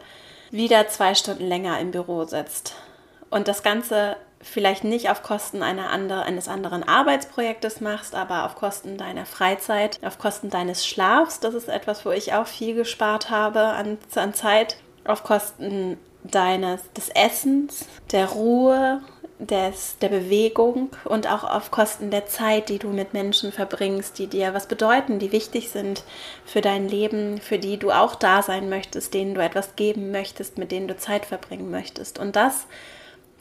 wieder 0.51 0.89
zwei 0.89 1.15
Stunden 1.15 1.47
länger 1.47 1.79
im 1.79 1.91
Büro 1.91 2.25
sitzt. 2.25 2.75
Und 3.29 3.49
das 3.49 3.63
Ganze 3.63 4.17
vielleicht 4.43 4.85
nicht 4.85 5.09
auf 5.09 5.23
Kosten 5.23 5.63
andere, 5.63 6.23
eines 6.23 6.49
anderen 6.49 6.83
Arbeitsprojektes 6.83 7.81
machst, 7.81 8.15
aber 8.15 8.45
auf 8.45 8.57
Kosten 8.57 8.99
deiner 8.99 9.25
Freizeit, 9.25 9.99
auf 10.05 10.19
Kosten 10.19 10.51
deines 10.51 10.87
Schlafs. 10.87 11.41
Das 11.41 11.55
ist 11.55 11.69
etwas, 11.69 12.05
wo 12.05 12.11
ich 12.11 12.35
auch 12.35 12.47
viel 12.47 12.75
gespart 12.75 13.31
habe 13.31 13.61
an, 13.61 13.99
an 14.15 14.35
Zeit. 14.35 14.77
Auf 15.05 15.25
Kosten 15.25 15.99
deines, 16.23 16.81
des 16.93 17.09
Essens, 17.09 17.87
der 18.13 18.27
Ruhe, 18.27 19.01
des, 19.47 19.99
der 19.99 20.09
Bewegung 20.09 20.91
und 21.05 21.29
auch 21.29 21.45
auf 21.45 21.71
Kosten 21.71 22.11
der 22.11 22.27
Zeit, 22.27 22.69
die 22.69 22.79
du 22.79 22.89
mit 22.89 23.13
Menschen 23.13 23.53
verbringst, 23.53 24.19
die 24.19 24.27
dir 24.27 24.55
was 24.55 24.67
bedeuten, 24.67 25.19
die 25.19 25.33
wichtig 25.33 25.71
sind 25.71 26.05
für 26.45 26.61
dein 26.61 26.89
Leben, 26.89 27.41
für 27.41 27.59
die 27.59 27.77
du 27.77 27.91
auch 27.91 28.15
da 28.15 28.43
sein 28.43 28.69
möchtest, 28.69 29.15
denen 29.15 29.35
du 29.35 29.43
etwas 29.43 29.77
geben 29.77 30.11
möchtest, 30.11 30.59
mit 30.59 30.71
denen 30.71 30.89
du 30.89 30.97
Zeit 30.97 31.27
verbringen 31.27 31.71
möchtest. 31.71 32.19
Und 32.19 32.37
das 32.37 32.67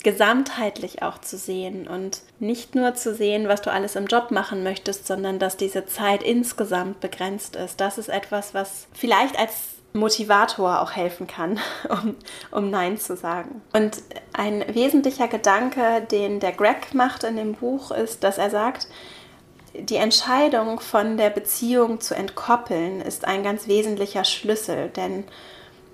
gesamtheitlich 0.03 1.03
auch 1.03 1.19
zu 1.19 1.37
sehen 1.37 1.87
und 1.87 2.21
nicht 2.39 2.75
nur 2.75 2.95
zu 2.95 3.13
sehen, 3.13 3.47
was 3.47 3.61
du 3.61 3.71
alles 3.71 3.95
im 3.95 4.07
Job 4.07 4.31
machen 4.31 4.63
möchtest, 4.63 5.07
sondern 5.07 5.39
dass 5.39 5.57
diese 5.57 5.85
Zeit 5.85 6.23
insgesamt 6.23 6.99
begrenzt 6.99 7.55
ist. 7.55 7.79
Das 7.79 7.97
ist 7.97 8.09
etwas, 8.09 8.53
was 8.53 8.87
vielleicht 8.93 9.37
als 9.37 9.53
Motivator 9.93 10.81
auch 10.81 10.91
helfen 10.93 11.27
kann, 11.27 11.59
um, 11.89 12.15
um 12.51 12.69
Nein 12.69 12.97
zu 12.97 13.15
sagen. 13.15 13.61
Und 13.73 13.97
ein 14.33 14.63
wesentlicher 14.73 15.27
Gedanke, 15.27 16.01
den 16.09 16.39
der 16.39 16.53
Greg 16.53 16.93
macht 16.93 17.23
in 17.23 17.35
dem 17.35 17.53
Buch, 17.53 17.91
ist, 17.91 18.23
dass 18.23 18.37
er 18.37 18.49
sagt, 18.49 18.87
die 19.73 19.95
Entscheidung 19.95 20.79
von 20.79 21.17
der 21.17 21.29
Beziehung 21.29 22.01
zu 22.01 22.13
entkoppeln 22.13 23.01
ist 23.01 23.25
ein 23.25 23.43
ganz 23.43 23.67
wesentlicher 23.67 24.25
Schlüssel, 24.25 24.89
denn 24.89 25.23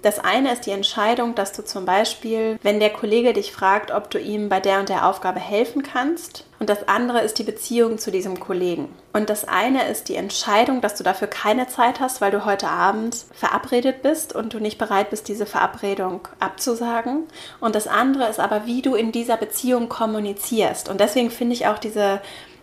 das 0.01 0.19
eine 0.19 0.53
ist 0.53 0.65
die 0.65 0.71
Entscheidung, 0.71 1.35
dass 1.35 1.53
du 1.53 1.63
zum 1.63 1.85
Beispiel, 1.85 2.59
wenn 2.61 2.79
der 2.79 2.91
Kollege 2.91 3.33
dich 3.33 3.51
fragt, 3.51 3.91
ob 3.91 4.09
du 4.09 4.19
ihm 4.19 4.49
bei 4.49 4.59
der 4.59 4.79
und 4.79 4.89
der 4.89 5.07
Aufgabe 5.07 5.39
helfen 5.39 5.83
kannst, 5.83 6.45
und 6.59 6.71
das 6.71 6.87
andere 6.87 7.21
ist 7.21 7.37
die 7.37 7.43
Beziehung 7.43 7.99
zu 7.99 8.09
diesem 8.09 8.39
Kollegen. 8.39 8.89
Und 9.13 9.29
das 9.29 9.47
eine 9.47 9.87
ist 9.87 10.09
die 10.09 10.15
Entscheidung, 10.15 10.81
dass 10.81 10.95
du 10.95 11.03
dafür 11.03 11.27
keine 11.27 11.67
Zeit 11.67 11.99
hast, 11.99 12.19
weil 12.19 12.31
du 12.31 12.45
heute 12.45 12.67
Abend 12.67 13.25
verabredet 13.33 14.01
bist 14.01 14.33
und 14.33 14.55
du 14.55 14.59
nicht 14.59 14.79
bereit 14.79 15.11
bist, 15.11 15.27
diese 15.27 15.45
Verabredung 15.45 16.27
abzusagen. 16.39 17.25
Und 17.59 17.75
das 17.75 17.87
andere 17.87 18.27
ist 18.27 18.39
aber, 18.39 18.65
wie 18.65 18.81
du 18.81 18.95
in 18.95 19.11
dieser 19.11 19.37
Beziehung 19.37 19.87
kommunizierst. 19.87 20.89
Und 20.89 20.99
deswegen 20.99 21.29
finde 21.29 21.53
ich 21.53 21.67
auch 21.67 21.77
diese 21.77 22.21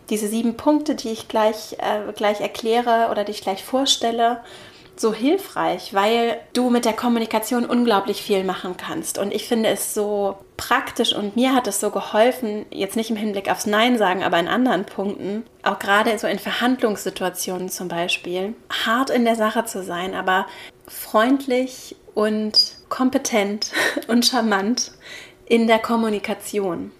diese 0.09 0.27
sieben 0.27 0.55
Punkte, 0.55 0.95
die 0.95 1.09
ich 1.09 1.27
gleich, 1.27 1.77
äh, 1.79 2.11
gleich 2.13 2.41
erkläre 2.41 3.09
oder 3.11 3.23
die 3.23 3.31
ich 3.31 3.41
gleich 3.41 3.63
vorstelle, 3.63 4.41
so 4.99 5.13
hilfreich, 5.13 5.93
weil 5.93 6.37
du 6.53 6.69
mit 6.69 6.85
der 6.85 6.93
Kommunikation 6.93 7.65
unglaublich 7.65 8.21
viel 8.21 8.43
machen 8.43 8.75
kannst. 8.77 9.17
Und 9.17 9.33
ich 9.33 9.47
finde 9.47 9.69
es 9.69 9.93
so 9.93 10.37
praktisch 10.57 11.13
und 11.13 11.35
mir 11.35 11.53
hat 11.53 11.67
es 11.67 11.79
so 11.79 11.91
geholfen, 11.91 12.65
jetzt 12.71 12.95
nicht 12.95 13.09
im 13.09 13.15
Hinblick 13.15 13.49
aufs 13.49 13.65
Nein 13.65 13.97
sagen, 13.97 14.23
aber 14.23 14.39
in 14.39 14.47
anderen 14.47 14.85
Punkten, 14.85 15.43
auch 15.63 15.79
gerade 15.79 16.17
so 16.17 16.27
in 16.27 16.39
Verhandlungssituationen 16.39 17.69
zum 17.69 17.87
Beispiel, 17.87 18.55
hart 18.85 19.09
in 19.09 19.25
der 19.25 19.35
Sache 19.35 19.65
zu 19.65 19.83
sein, 19.83 20.13
aber 20.13 20.45
freundlich 20.87 21.95
und 22.13 22.75
kompetent 22.89 23.71
und 24.07 24.25
charmant 24.25 24.91
in 25.45 25.67
der 25.67 25.79
Kommunikation. 25.79 26.91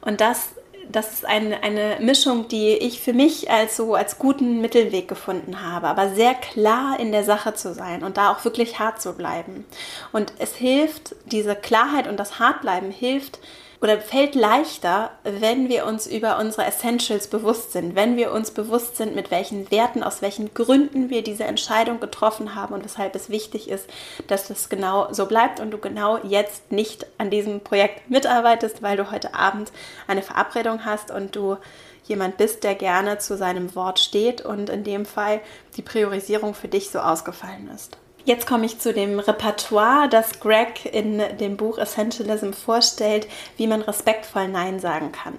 Und 0.00 0.20
das 0.20 0.50
das 0.90 1.12
ist 1.12 1.26
eine, 1.26 1.62
eine 1.62 1.98
Mischung, 2.00 2.48
die 2.48 2.72
ich 2.74 3.00
für 3.00 3.12
mich 3.12 3.50
als 3.50 3.76
so 3.76 3.94
als 3.94 4.18
guten 4.18 4.60
Mittelweg 4.60 5.08
gefunden 5.08 5.62
habe, 5.62 5.88
aber 5.88 6.10
sehr 6.10 6.34
klar 6.34 6.98
in 6.98 7.12
der 7.12 7.24
Sache 7.24 7.54
zu 7.54 7.74
sein 7.74 8.02
und 8.02 8.16
da 8.16 8.30
auch 8.30 8.44
wirklich 8.44 8.78
hart 8.78 9.00
zu 9.00 9.12
bleiben. 9.12 9.64
Und 10.12 10.32
es 10.38 10.54
hilft, 10.54 11.14
diese 11.26 11.54
Klarheit 11.54 12.08
und 12.08 12.18
das 12.18 12.38
Hartbleiben 12.38 12.90
hilft, 12.90 13.38
oder 13.80 14.00
fällt 14.00 14.34
leichter, 14.34 15.10
wenn 15.22 15.68
wir 15.68 15.86
uns 15.86 16.06
über 16.06 16.38
unsere 16.38 16.66
Essentials 16.66 17.28
bewusst 17.28 17.72
sind, 17.72 17.94
wenn 17.94 18.16
wir 18.16 18.32
uns 18.32 18.50
bewusst 18.50 18.96
sind, 18.96 19.14
mit 19.14 19.30
welchen 19.30 19.70
Werten, 19.70 20.02
aus 20.02 20.20
welchen 20.20 20.52
Gründen 20.52 21.10
wir 21.10 21.22
diese 21.22 21.44
Entscheidung 21.44 22.00
getroffen 22.00 22.54
haben 22.54 22.74
und 22.74 22.84
weshalb 22.84 23.14
es 23.14 23.30
wichtig 23.30 23.68
ist, 23.68 23.88
dass 24.26 24.48
das 24.48 24.68
genau 24.68 25.12
so 25.12 25.26
bleibt 25.26 25.60
und 25.60 25.70
du 25.70 25.78
genau 25.78 26.18
jetzt 26.24 26.72
nicht 26.72 27.06
an 27.18 27.30
diesem 27.30 27.60
Projekt 27.60 28.10
mitarbeitest, 28.10 28.82
weil 28.82 28.96
du 28.96 29.12
heute 29.12 29.34
Abend 29.34 29.70
eine 30.08 30.22
Verabredung 30.22 30.84
hast 30.84 31.12
und 31.12 31.36
du 31.36 31.56
jemand 32.04 32.36
bist, 32.36 32.64
der 32.64 32.74
gerne 32.74 33.18
zu 33.18 33.36
seinem 33.36 33.74
Wort 33.76 34.00
steht 34.00 34.40
und 34.40 34.70
in 34.70 34.82
dem 34.82 35.04
Fall 35.04 35.40
die 35.76 35.82
Priorisierung 35.82 36.54
für 36.54 36.68
dich 36.68 36.90
so 36.90 36.98
ausgefallen 36.98 37.70
ist. 37.72 37.96
Jetzt 38.28 38.46
komme 38.46 38.66
ich 38.66 38.78
zu 38.78 38.92
dem 38.92 39.20
Repertoire, 39.20 40.06
das 40.06 40.38
Greg 40.38 40.84
in 40.84 41.22
dem 41.40 41.56
Buch 41.56 41.78
Essentialism 41.78 42.50
vorstellt, 42.50 43.26
wie 43.56 43.66
man 43.66 43.80
respektvoll 43.80 44.48
Nein 44.48 44.80
sagen 44.80 45.12
kann. 45.12 45.38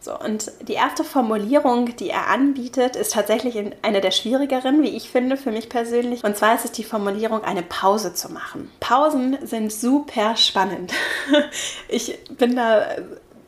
So, 0.00 0.18
und 0.18 0.50
die 0.62 0.72
erste 0.72 1.04
Formulierung, 1.04 1.94
die 1.96 2.08
er 2.08 2.28
anbietet, 2.28 2.96
ist 2.96 3.12
tatsächlich 3.12 3.62
eine 3.82 4.00
der 4.00 4.10
schwierigeren, 4.10 4.82
wie 4.82 4.96
ich 4.96 5.10
finde, 5.10 5.36
für 5.36 5.50
mich 5.50 5.68
persönlich. 5.68 6.24
Und 6.24 6.34
zwar 6.34 6.54
ist 6.54 6.64
es 6.64 6.72
die 6.72 6.82
Formulierung, 6.82 7.44
eine 7.44 7.62
Pause 7.62 8.14
zu 8.14 8.32
machen. 8.32 8.70
Pausen 8.80 9.36
sind 9.42 9.70
super 9.70 10.34
spannend. 10.36 10.94
Ich 11.90 12.18
bin 12.30 12.56
da 12.56 12.86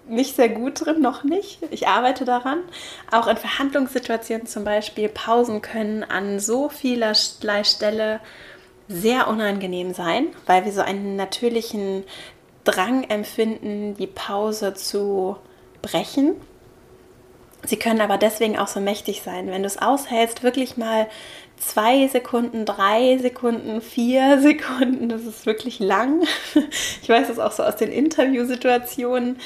nicht 0.07 0.37
sehr 0.37 0.51
gut 0.51 0.85
drin, 0.85 1.01
noch 1.01 1.25
nicht. 1.25 1.61
Ich 1.71 1.89
arbeite 1.89 2.27
daran. 2.27 2.59
Auch 3.11 3.27
in 3.27 3.39
Verhandlungssituationen 3.39 4.47
zum 4.47 4.65
Beispiel, 4.65 5.09
Pausen 5.09 5.63
können 5.63 6.05
an 6.05 6.41
so 6.41 6.69
vielerlei 6.69 7.65
Stelle 7.65 8.21
sehr 8.91 9.29
unangenehm 9.29 9.95
sein, 9.95 10.27
weil 10.47 10.65
wir 10.65 10.73
so 10.73 10.81
einen 10.81 11.15
natürlichen 11.15 12.03
Drang 12.65 13.05
empfinden, 13.05 13.95
die 13.97 14.09
Pause 14.09 14.75
zu 14.75 15.37
brechen. 15.81 16.35
Sie 17.65 17.77
können 17.77 18.01
aber 18.01 18.19
deswegen 18.19 18.59
auch 18.59 18.67
so 18.67 18.81
mächtig 18.81 19.23
sein. 19.23 19.47
Wenn 19.47 19.63
du 19.63 19.67
es 19.67 19.79
aushältst, 19.79 20.43
wirklich 20.43 20.77
mal 20.77 21.07
zwei 21.57 22.09
Sekunden, 22.09 22.65
drei 22.65 23.17
Sekunden, 23.19 23.81
vier 23.81 24.41
Sekunden, 24.43 25.09
das 25.09 25.23
ist 25.23 25.47
wirklich 25.47 25.79
lang. 25.79 26.23
Ich 27.03 27.09
weiß 27.09 27.29
das 27.29 27.39
auch 27.39 27.53
so 27.53 27.63
aus 27.63 27.77
den 27.77 27.93
Interviewsituationen 27.93 29.39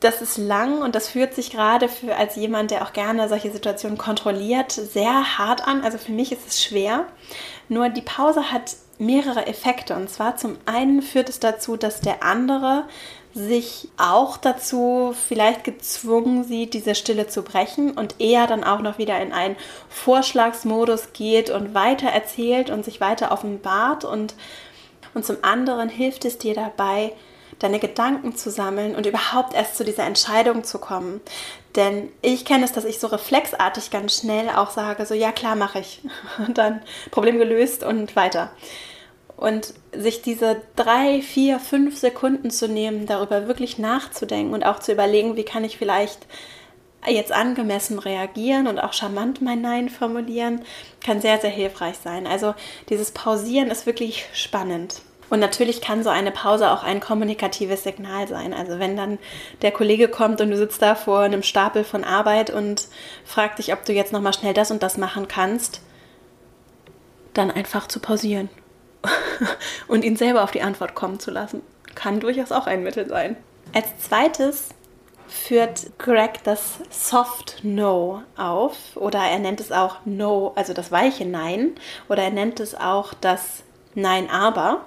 das 0.00 0.20
ist 0.20 0.36
lang 0.36 0.82
und 0.82 0.94
das 0.94 1.08
fühlt 1.08 1.34
sich 1.34 1.50
gerade 1.50 1.88
für 1.88 2.16
als 2.16 2.36
jemand, 2.36 2.70
der 2.70 2.82
auch 2.82 2.92
gerne 2.92 3.28
solche 3.28 3.50
Situationen 3.50 3.96
kontrolliert, 3.96 4.72
sehr 4.72 5.38
hart 5.38 5.66
an. 5.66 5.82
Also 5.82 5.98
für 5.98 6.12
mich 6.12 6.32
ist 6.32 6.46
es 6.46 6.62
schwer. 6.62 7.06
Nur 7.68 7.88
die 7.88 8.02
Pause 8.02 8.52
hat 8.52 8.76
mehrere 8.98 9.46
Effekte. 9.46 9.94
Und 9.94 10.10
zwar 10.10 10.36
zum 10.36 10.58
einen 10.66 11.02
führt 11.02 11.28
es 11.28 11.40
dazu, 11.40 11.76
dass 11.76 12.00
der 12.00 12.22
andere 12.22 12.84
sich 13.34 13.88
auch 13.98 14.38
dazu 14.38 15.14
vielleicht 15.28 15.64
gezwungen 15.64 16.44
sieht, 16.44 16.72
diese 16.72 16.94
Stille 16.94 17.26
zu 17.26 17.42
brechen 17.42 17.90
und 17.90 18.18
eher 18.18 18.46
dann 18.46 18.64
auch 18.64 18.80
noch 18.80 18.96
wieder 18.96 19.20
in 19.20 19.32
einen 19.32 19.56
Vorschlagsmodus 19.90 21.12
geht 21.12 21.50
und 21.50 21.74
weiter 21.74 22.08
erzählt 22.08 22.70
und 22.70 22.84
sich 22.84 23.00
weiter 23.00 23.32
offenbart. 23.32 24.04
Und, 24.04 24.34
und 25.14 25.26
zum 25.26 25.36
anderen 25.42 25.90
hilft 25.90 26.24
es 26.24 26.38
dir 26.38 26.54
dabei, 26.54 27.12
deine 27.58 27.78
Gedanken 27.78 28.36
zu 28.36 28.50
sammeln 28.50 28.94
und 28.94 29.06
überhaupt 29.06 29.54
erst 29.54 29.76
zu 29.76 29.84
dieser 29.84 30.04
Entscheidung 30.04 30.64
zu 30.64 30.78
kommen. 30.78 31.20
Denn 31.74 32.10
ich 32.22 32.44
kenne 32.44 32.64
es, 32.64 32.72
dass 32.72 32.84
ich 32.84 32.98
so 32.98 33.06
reflexartig 33.06 33.90
ganz 33.90 34.20
schnell 34.20 34.48
auch 34.50 34.70
sage, 34.70 35.06
so 35.06 35.14
ja 35.14 35.32
klar 35.32 35.56
mache 35.56 35.78
ich. 35.80 36.02
Und 36.46 36.58
dann 36.58 36.82
Problem 37.10 37.38
gelöst 37.38 37.82
und 37.82 38.16
weiter. 38.16 38.50
Und 39.36 39.74
sich 39.92 40.22
diese 40.22 40.62
drei, 40.76 41.20
vier, 41.20 41.60
fünf 41.60 41.98
Sekunden 41.98 42.50
zu 42.50 42.68
nehmen, 42.68 43.04
darüber 43.04 43.46
wirklich 43.48 43.76
nachzudenken 43.76 44.54
und 44.54 44.64
auch 44.64 44.78
zu 44.78 44.92
überlegen, 44.92 45.36
wie 45.36 45.44
kann 45.44 45.62
ich 45.62 45.76
vielleicht 45.76 46.26
jetzt 47.06 47.32
angemessen 47.32 47.98
reagieren 47.98 48.66
und 48.66 48.78
auch 48.78 48.94
charmant 48.94 49.42
mein 49.42 49.60
Nein 49.60 49.90
formulieren, 49.90 50.62
kann 51.04 51.20
sehr, 51.20 51.38
sehr 51.38 51.50
hilfreich 51.50 51.96
sein. 52.02 52.26
Also 52.26 52.54
dieses 52.88 53.10
Pausieren 53.10 53.70
ist 53.70 53.84
wirklich 53.84 54.26
spannend. 54.32 55.02
Und 55.28 55.40
natürlich 55.40 55.80
kann 55.80 56.02
so 56.02 56.10
eine 56.10 56.30
Pause 56.30 56.70
auch 56.70 56.84
ein 56.84 57.00
kommunikatives 57.00 57.82
Signal 57.82 58.28
sein. 58.28 58.54
Also 58.54 58.78
wenn 58.78 58.96
dann 58.96 59.18
der 59.62 59.72
Kollege 59.72 60.08
kommt 60.08 60.40
und 60.40 60.50
du 60.50 60.56
sitzt 60.56 60.82
da 60.82 60.94
vor 60.94 61.20
einem 61.20 61.42
Stapel 61.42 61.84
von 61.84 62.04
Arbeit 62.04 62.50
und 62.50 62.86
fragt 63.24 63.58
dich, 63.58 63.72
ob 63.72 63.84
du 63.84 63.92
jetzt 63.92 64.12
nochmal 64.12 64.34
schnell 64.34 64.54
das 64.54 64.70
und 64.70 64.82
das 64.82 64.96
machen 64.96 65.26
kannst, 65.28 65.80
dann 67.34 67.50
einfach 67.50 67.88
zu 67.88 68.00
pausieren 68.00 68.48
und 69.88 70.04
ihn 70.04 70.16
selber 70.16 70.42
auf 70.44 70.52
die 70.52 70.62
Antwort 70.62 70.94
kommen 70.94 71.20
zu 71.20 71.30
lassen, 71.30 71.62
kann 71.94 72.20
durchaus 72.20 72.52
auch 72.52 72.66
ein 72.66 72.82
Mittel 72.82 73.08
sein. 73.08 73.36
Als 73.74 73.86
zweites 73.98 74.68
führt 75.28 75.98
Greg 75.98 76.44
das 76.44 76.78
Soft 76.90 77.60
No 77.62 78.22
auf 78.36 78.76
oder 78.94 79.18
er 79.18 79.38
nennt 79.38 79.60
es 79.60 79.72
auch 79.72 79.96
No, 80.04 80.52
also 80.54 80.72
das 80.72 80.92
weiche 80.92 81.26
Nein 81.26 81.72
oder 82.08 82.22
er 82.22 82.30
nennt 82.30 82.60
es 82.60 82.74
auch 82.74 83.12
das 83.14 83.64
Nein, 83.96 84.28
aber. 84.28 84.84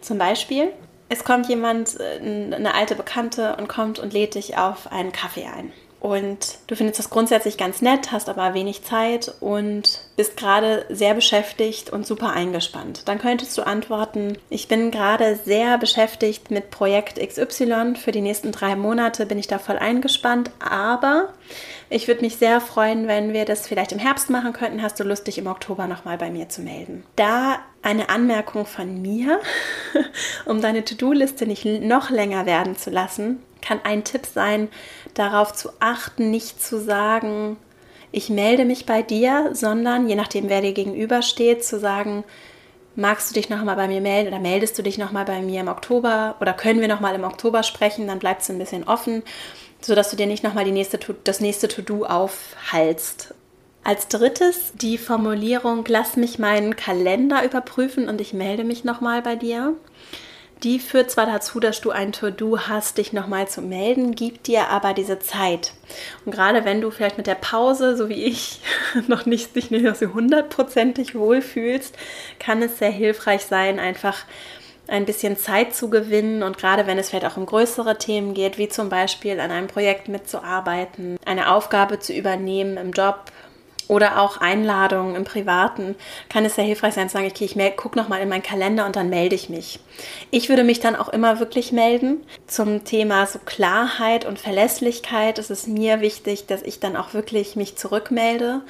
Zum 0.00 0.16
Beispiel, 0.16 0.72
es 1.08 1.24
kommt 1.24 1.48
jemand, 1.48 1.98
äh, 1.98 2.20
eine 2.20 2.74
alte 2.74 2.94
Bekannte 2.94 3.56
und 3.56 3.68
kommt 3.68 3.98
und 3.98 4.12
lädt 4.12 4.36
dich 4.36 4.56
auf 4.56 4.90
einen 4.92 5.10
Kaffee 5.10 5.46
ein. 5.46 5.72
Und 6.04 6.58
du 6.66 6.76
findest 6.76 6.98
das 6.98 7.08
grundsätzlich 7.08 7.56
ganz 7.56 7.80
nett, 7.80 8.12
hast 8.12 8.28
aber 8.28 8.52
wenig 8.52 8.84
Zeit 8.84 9.34
und 9.40 10.02
bist 10.16 10.36
gerade 10.36 10.84
sehr 10.90 11.14
beschäftigt 11.14 11.88
und 11.88 12.06
super 12.06 12.34
eingespannt. 12.34 13.08
Dann 13.08 13.18
könntest 13.18 13.56
du 13.56 13.62
antworten, 13.62 14.36
ich 14.50 14.68
bin 14.68 14.90
gerade 14.90 15.36
sehr 15.36 15.78
beschäftigt 15.78 16.50
mit 16.50 16.70
Projekt 16.70 17.18
XY. 17.26 17.94
Für 17.96 18.12
die 18.12 18.20
nächsten 18.20 18.52
drei 18.52 18.76
Monate 18.76 19.24
bin 19.24 19.38
ich 19.38 19.46
da 19.46 19.58
voll 19.58 19.78
eingespannt, 19.78 20.50
aber 20.58 21.32
ich 21.88 22.06
würde 22.06 22.20
mich 22.20 22.36
sehr 22.36 22.60
freuen, 22.60 23.08
wenn 23.08 23.32
wir 23.32 23.46
das 23.46 23.66
vielleicht 23.66 23.92
im 23.92 23.98
Herbst 23.98 24.28
machen 24.28 24.52
könnten. 24.52 24.82
Hast 24.82 25.00
du 25.00 25.04
Lust, 25.04 25.26
dich 25.26 25.38
im 25.38 25.46
Oktober 25.46 25.86
nochmal 25.86 26.18
bei 26.18 26.28
mir 26.28 26.50
zu 26.50 26.60
melden? 26.60 27.02
Da 27.16 27.60
eine 27.80 28.10
Anmerkung 28.10 28.66
von 28.66 29.00
mir, 29.00 29.40
um 30.44 30.60
deine 30.60 30.84
To-Do-Liste 30.84 31.46
nicht 31.46 31.64
noch 31.64 32.10
länger 32.10 32.44
werden 32.44 32.76
zu 32.76 32.90
lassen, 32.90 33.42
kann 33.64 33.80
ein 33.84 34.04
Tipp 34.04 34.26
sein, 34.26 34.68
darauf 35.14 35.52
zu 35.52 35.70
achten, 35.80 36.30
nicht 36.30 36.62
zu 36.62 36.80
sagen, 36.80 37.56
ich 38.12 38.30
melde 38.30 38.64
mich 38.64 38.86
bei 38.86 39.02
dir, 39.02 39.50
sondern 39.54 40.08
je 40.08 40.14
nachdem, 40.14 40.48
wer 40.48 40.60
dir 40.60 40.72
gegenübersteht, 40.72 41.64
zu 41.64 41.80
sagen, 41.80 42.22
magst 42.94 43.30
du 43.30 43.34
dich 43.34 43.48
nochmal 43.48 43.76
bei 43.76 43.88
mir 43.88 44.00
melden 44.00 44.28
oder 44.28 44.38
meldest 44.38 44.78
du 44.78 44.82
dich 44.82 44.98
nochmal 44.98 45.24
bei 45.24 45.42
mir 45.42 45.60
im 45.60 45.68
Oktober 45.68 46.36
oder 46.40 46.52
können 46.52 46.80
wir 46.80 46.88
nochmal 46.88 47.14
im 47.14 47.24
Oktober 47.24 47.62
sprechen, 47.62 48.06
dann 48.06 48.20
bleibt 48.20 48.42
es 48.42 48.50
ein 48.50 48.58
bisschen 48.58 48.84
offen, 48.84 49.22
sodass 49.80 50.10
du 50.10 50.16
dir 50.16 50.26
nicht 50.26 50.44
nochmal 50.44 50.64
das 51.24 51.40
nächste 51.40 51.68
To-Do 51.68 52.04
aufhalst. 52.04 53.34
Als 53.82 54.08
drittes 54.08 54.72
die 54.74 54.96
Formulierung, 54.96 55.84
lass 55.88 56.16
mich 56.16 56.38
meinen 56.38 56.76
Kalender 56.76 57.44
überprüfen 57.44 58.08
und 58.08 58.20
ich 58.20 58.32
melde 58.32 58.64
mich 58.64 58.84
nochmal 58.84 59.20
bei 59.20 59.36
dir. 59.36 59.74
Die 60.62 60.78
führt 60.78 61.10
zwar 61.10 61.26
dazu, 61.26 61.60
dass 61.60 61.80
du 61.80 61.90
ein 61.90 62.12
To-Do 62.12 62.60
hast, 62.60 62.96
dich 62.98 63.12
nochmal 63.12 63.48
zu 63.48 63.60
melden, 63.60 64.14
gibt 64.14 64.46
dir 64.46 64.68
aber 64.68 64.94
diese 64.94 65.18
Zeit. 65.18 65.72
Und 66.24 66.32
gerade 66.32 66.64
wenn 66.64 66.80
du 66.80 66.90
vielleicht 66.90 67.18
mit 67.18 67.26
der 67.26 67.34
Pause, 67.34 67.96
so 67.96 68.08
wie 68.08 68.24
ich, 68.24 68.60
noch 69.08 69.26
nicht 69.26 69.56
dich 69.56 69.70
nicht 69.70 69.96
so 69.96 70.14
hundertprozentig 70.14 71.14
wohlfühlst, 71.14 71.94
kann 72.38 72.62
es 72.62 72.78
sehr 72.78 72.90
hilfreich 72.90 73.44
sein, 73.44 73.78
einfach 73.78 74.24
ein 74.86 75.06
bisschen 75.06 75.36
Zeit 75.36 75.74
zu 75.74 75.88
gewinnen 75.88 76.42
und 76.42 76.58
gerade 76.58 76.86
wenn 76.86 76.98
es 76.98 77.08
vielleicht 77.08 77.26
auch 77.26 77.38
um 77.38 77.46
größere 77.46 77.96
Themen 77.96 78.34
geht, 78.34 78.58
wie 78.58 78.68
zum 78.68 78.90
Beispiel 78.90 79.40
an 79.40 79.50
einem 79.50 79.66
Projekt 79.66 80.08
mitzuarbeiten, 80.08 81.16
eine 81.24 81.50
Aufgabe 81.50 82.00
zu 82.00 82.12
übernehmen 82.12 82.76
im 82.76 82.92
Job, 82.92 83.32
oder 83.88 84.20
auch 84.20 84.38
Einladungen 84.38 85.14
im 85.14 85.24
Privaten, 85.24 85.94
kann 86.28 86.44
es 86.44 86.54
sehr 86.54 86.64
hilfreich 86.64 86.94
sein 86.94 87.08
zu 87.08 87.14
sagen, 87.14 87.30
okay, 87.30 87.44
ich 87.44 87.76
gucke 87.76 87.98
nochmal 87.98 88.20
in 88.20 88.28
meinen 88.28 88.42
Kalender 88.42 88.86
und 88.86 88.96
dann 88.96 89.10
melde 89.10 89.34
ich 89.34 89.48
mich. 89.48 89.80
Ich 90.30 90.48
würde 90.48 90.64
mich 90.64 90.80
dann 90.80 90.96
auch 90.96 91.08
immer 91.08 91.40
wirklich 91.40 91.72
melden. 91.72 92.24
Zum 92.46 92.84
Thema 92.84 93.26
so 93.26 93.38
Klarheit 93.44 94.24
und 94.24 94.38
Verlässlichkeit 94.38 95.38
ist 95.38 95.50
es 95.50 95.66
mir 95.66 96.00
wichtig, 96.00 96.46
dass 96.46 96.62
ich 96.62 96.80
dann 96.80 96.96
auch 96.96 97.14
wirklich 97.14 97.56
mich 97.56 97.76
zurückmelde 97.76 98.62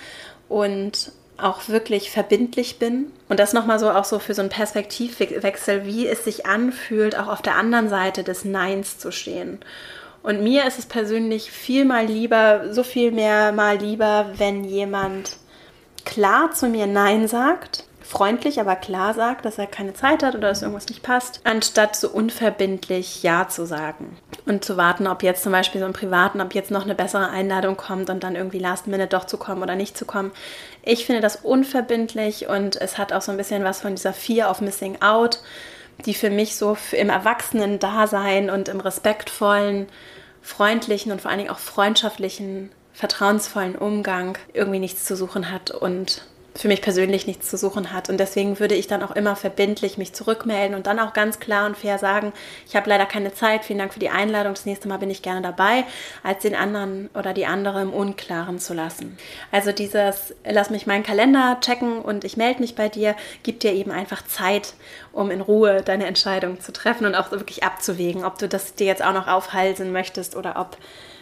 und 0.49 1.12
auch 1.37 1.68
wirklich 1.68 2.11
verbindlich 2.11 2.78
bin. 2.78 3.11
Und 3.28 3.40
das 3.40 3.52
nochmal 3.52 3.78
so 3.78 3.90
auch 3.90 4.04
so 4.04 4.18
für 4.18 4.35
so 4.35 4.42
einen 4.42 4.50
Perspektivwechsel, 4.50 5.85
wie 5.85 6.06
es 6.06 6.25
sich 6.25 6.47
anfühlt, 6.47 7.18
auch 7.18 7.28
auf 7.28 7.42
der 7.42 7.56
anderen 7.56 7.88
Seite 7.88 8.23
des 8.23 8.44
Neins 8.44 8.99
zu 8.99 9.11
stehen. 9.11 9.59
Und 10.25 10.43
mir 10.43 10.66
ist 10.66 10.78
es 10.78 10.87
persönlich 10.87 11.50
viel 11.50 11.85
mal 11.85 12.07
lieber, 12.07 12.73
so 12.73 12.83
viel 12.83 13.12
mehr 13.12 13.52
mal 13.52 13.76
lieber, 13.76 14.31
wenn 14.38 14.64
jemand 14.64 15.37
klar 16.07 16.50
zu 16.50 16.66
mir 16.66 16.87
Nein 16.87 17.28
sagt, 17.28 17.85
freundlich, 18.00 18.59
aber 18.59 18.75
klar 18.75 19.12
sagt, 19.12 19.45
dass 19.45 19.59
er 19.59 19.66
keine 19.66 19.93
Zeit 19.93 20.23
hat 20.23 20.35
oder 20.35 20.49
dass 20.49 20.62
irgendwas 20.62 20.88
nicht 20.88 21.02
passt, 21.02 21.43
anstatt 21.45 21.95
so 21.95 22.09
unverbindlich 22.09 23.23
Ja 23.23 23.49
zu 23.49 23.66
sagen. 23.66 24.16
Und 24.47 24.64
zu 24.64 24.78
warten, 24.78 25.07
ob 25.07 25.23
jetzt 25.23 25.43
zum 25.43 25.52
Beispiel 25.52 25.83
so 25.83 25.87
im 25.87 25.93
Privaten, 25.93 26.40
ob 26.40 26.54
jetzt 26.54 26.71
noch 26.71 26.85
eine 26.85 26.95
bessere 26.95 27.28
Einladung 27.28 27.76
kommt 27.76 28.09
und 28.09 28.25
dann 28.25 28.35
irgendwie 28.35 28.59
Last 28.59 28.87
Minute 28.87 29.09
doch 29.09 29.25
zu 29.26 29.37
kommen 29.37 29.62
oder 29.62 29.75
nicht 29.75 29.95
zu 29.95 30.07
kommen. 30.07 30.33
Ich 30.83 31.04
finde 31.04 31.21
das 31.21 31.37
unverbindlich 31.37 32.49
und 32.49 32.76
es 32.81 32.97
hat 32.97 33.12
auch 33.12 33.23
so 33.23 33.31
ein 33.31 33.37
bisschen 33.37 33.62
was 33.62 33.83
von 33.83 33.95
dieser 33.95 34.14
Fear 34.14 34.50
of 34.50 34.62
Missing 34.62 35.02
Out, 35.02 35.40
die 36.04 36.14
für 36.14 36.30
mich 36.30 36.56
so 36.56 36.76
im 36.92 37.10
Erwachsenen-Dasein 37.10 38.50
und 38.50 38.68
im 38.68 38.80
respektvollen 38.80 39.86
freundlichen 40.42 41.12
und 41.12 41.20
vor 41.20 41.30
allen 41.30 41.38
Dingen 41.38 41.50
auch 41.50 41.58
freundschaftlichen, 41.58 42.70
vertrauensvollen 42.92 43.76
Umgang 43.76 44.38
irgendwie 44.52 44.78
nichts 44.78 45.04
zu 45.04 45.16
suchen 45.16 45.50
hat 45.50 45.70
und 45.70 46.26
für 46.56 46.68
mich 46.68 46.82
persönlich 46.82 47.26
nichts 47.26 47.50
zu 47.50 47.56
suchen 47.56 47.92
hat. 47.92 48.08
Und 48.08 48.18
deswegen 48.18 48.61
würde 48.61 48.76
ich 48.76 48.87
dann 48.87 49.02
auch 49.02 49.11
immer 49.11 49.34
verbindlich 49.34 49.99
mich 49.99 50.12
zurückmelden 50.12 50.76
und 50.76 50.87
dann 50.87 51.00
auch 51.00 51.12
ganz 51.12 51.40
klar 51.40 51.66
und 51.66 51.76
fair 51.76 51.99
sagen, 51.99 52.32
ich 52.68 52.76
habe 52.76 52.88
leider 52.88 53.06
keine 53.06 53.34
Zeit, 53.34 53.64
vielen 53.64 53.80
Dank 53.80 53.92
für 53.92 53.99
die 53.99 54.11
Einladung, 54.11 54.54
das 54.54 54.64
nächste 54.64 54.88
Mal 54.88 54.99
bin 54.99 55.11
ich 55.11 55.23
gerne 55.23 55.42
dabei, 55.42 55.84
als 56.23 56.42
den 56.42 56.54
anderen 56.54 57.11
oder 57.14 57.34
die 57.34 57.46
andere 57.46 57.82
im 57.82 57.92
Unklaren 57.92 58.61
zu 58.61 58.73
lassen. 58.73 59.18
Also 59.50 59.73
dieses, 59.73 60.34
lass 60.44 60.70
mich 60.70 60.87
meinen 60.87 61.02
Kalender 61.02 61.58
checken 61.61 62.00
und 62.00 62.25
ich 62.25 62.37
melde 62.37 62.61
mich 62.61 62.76
bei 62.76 62.88
dir, 62.88 63.16
gibt 63.42 63.64
dir 63.64 63.73
eben 63.73 63.90
einfach 63.90 64.25
Zeit, 64.25 64.75
um 65.12 65.32
in 65.32 65.40
Ruhe 65.40 65.82
deine 65.82 66.06
Entscheidung 66.06 66.61
zu 66.61 66.73
treffen 66.73 67.04
und 67.04 67.16
auch 67.16 67.32
wirklich 67.32 67.64
abzuwägen, 67.64 68.25
ob 68.25 68.38
du 68.38 68.49
das 68.49 68.75
dir 68.75 68.87
jetzt 68.87 69.04
auch 69.04 69.12
noch 69.12 69.26
aufhalsen 69.26 69.90
möchtest 69.90 70.37
oder 70.37 70.61
ob 70.61 70.76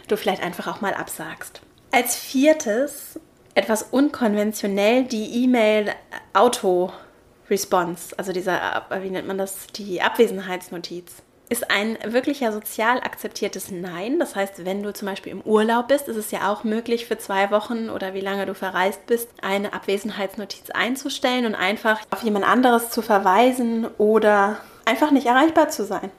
du 0.07 0.15
vielleicht 0.15 0.43
einfach 0.43 0.67
auch 0.67 0.81
mal 0.81 0.93
absagst. 0.93 1.61
Als 1.91 2.15
viertes 2.15 3.19
etwas 3.55 3.83
unkonventionell 3.91 5.03
die 5.03 5.43
E-Mail-Auto-Response, 5.43 8.17
also 8.17 8.31
dieser, 8.31 8.85
wie 9.01 9.09
nennt 9.09 9.27
man 9.27 9.37
das, 9.37 9.67
die 9.67 10.01
Abwesenheitsnotiz. 10.01 11.15
Ist 11.49 11.69
ein 11.69 11.97
wirklicher 12.03 12.53
sozial 12.53 12.99
akzeptiertes 12.99 13.69
Nein. 13.69 14.17
Das 14.17 14.35
heißt, 14.35 14.65
wenn 14.65 14.81
du 14.81 14.93
zum 14.93 15.09
Beispiel 15.09 15.33
im 15.33 15.41
Urlaub 15.41 15.89
bist, 15.89 16.07
ist 16.07 16.15
es 16.15 16.31
ja 16.31 16.51
auch 16.51 16.63
möglich, 16.63 17.05
für 17.05 17.19
zwei 17.19 17.51
Wochen 17.51 17.91
oder 17.91 18.15
wie 18.15 18.21
lange 18.21 18.47
du 18.47 18.55
verreist 18.55 19.05
bist, 19.05 19.29
eine 19.41 19.73
Abwesenheitsnotiz 19.73 20.71
einzustellen 20.71 21.45
und 21.45 21.53
einfach 21.53 21.99
auf 22.09 22.23
jemand 22.23 22.47
anderes 22.47 22.89
zu 22.89 23.03
verweisen 23.03 23.85
oder 23.99 24.57
einfach 24.85 25.11
nicht 25.11 25.27
erreichbar 25.27 25.69
zu 25.69 25.85
sein. 25.85 26.11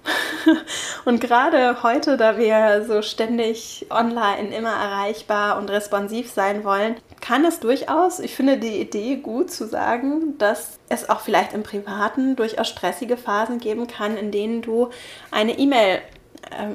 und 1.05 1.21
gerade 1.21 1.83
heute, 1.83 2.17
da 2.17 2.39
wir 2.39 2.85
so 2.87 3.03
ständig 3.03 3.87
online 3.91 4.55
immer 4.55 4.73
erreichbar 4.73 5.59
und 5.59 5.71
responsiv 5.71 6.31
sein 6.31 6.65
wollen, 6.65 6.97
kann 7.25 7.47
es 7.47 7.59
durchaus, 7.59 8.21
ich 8.21 8.37
finde 8.37 8.59
die 8.59 8.81
Idee 8.81 9.17
gut 9.17 9.51
zu 9.51 9.67
sagen, 9.67 10.37
dass 10.37 10.79
es 10.91 11.09
auch 11.09 11.21
vielleicht 11.21 11.55
im 11.55 11.63
Privaten 11.63 12.37
durchaus 12.37 12.69
stressige 12.69 13.17
Phasen 13.17 13.61
geben 13.61 13.87
kann, 13.87 14.19
in 14.19 14.31
denen 14.31 14.61
du 14.61 14.91
eine 15.31 15.59
E-Mail 15.59 16.03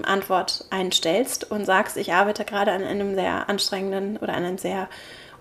Antwort 0.04 0.66
einstellst 0.72 1.52
und 1.52 1.66
sagst, 1.66 1.98
ich 1.98 2.14
arbeite 2.14 2.44
gerade 2.46 2.72
an 2.72 2.84
einem 2.84 3.14
sehr 3.14 3.48
anstrengenden 3.48 4.18
oder 4.18 4.34
einem 4.34 4.58
sehr 4.58 4.90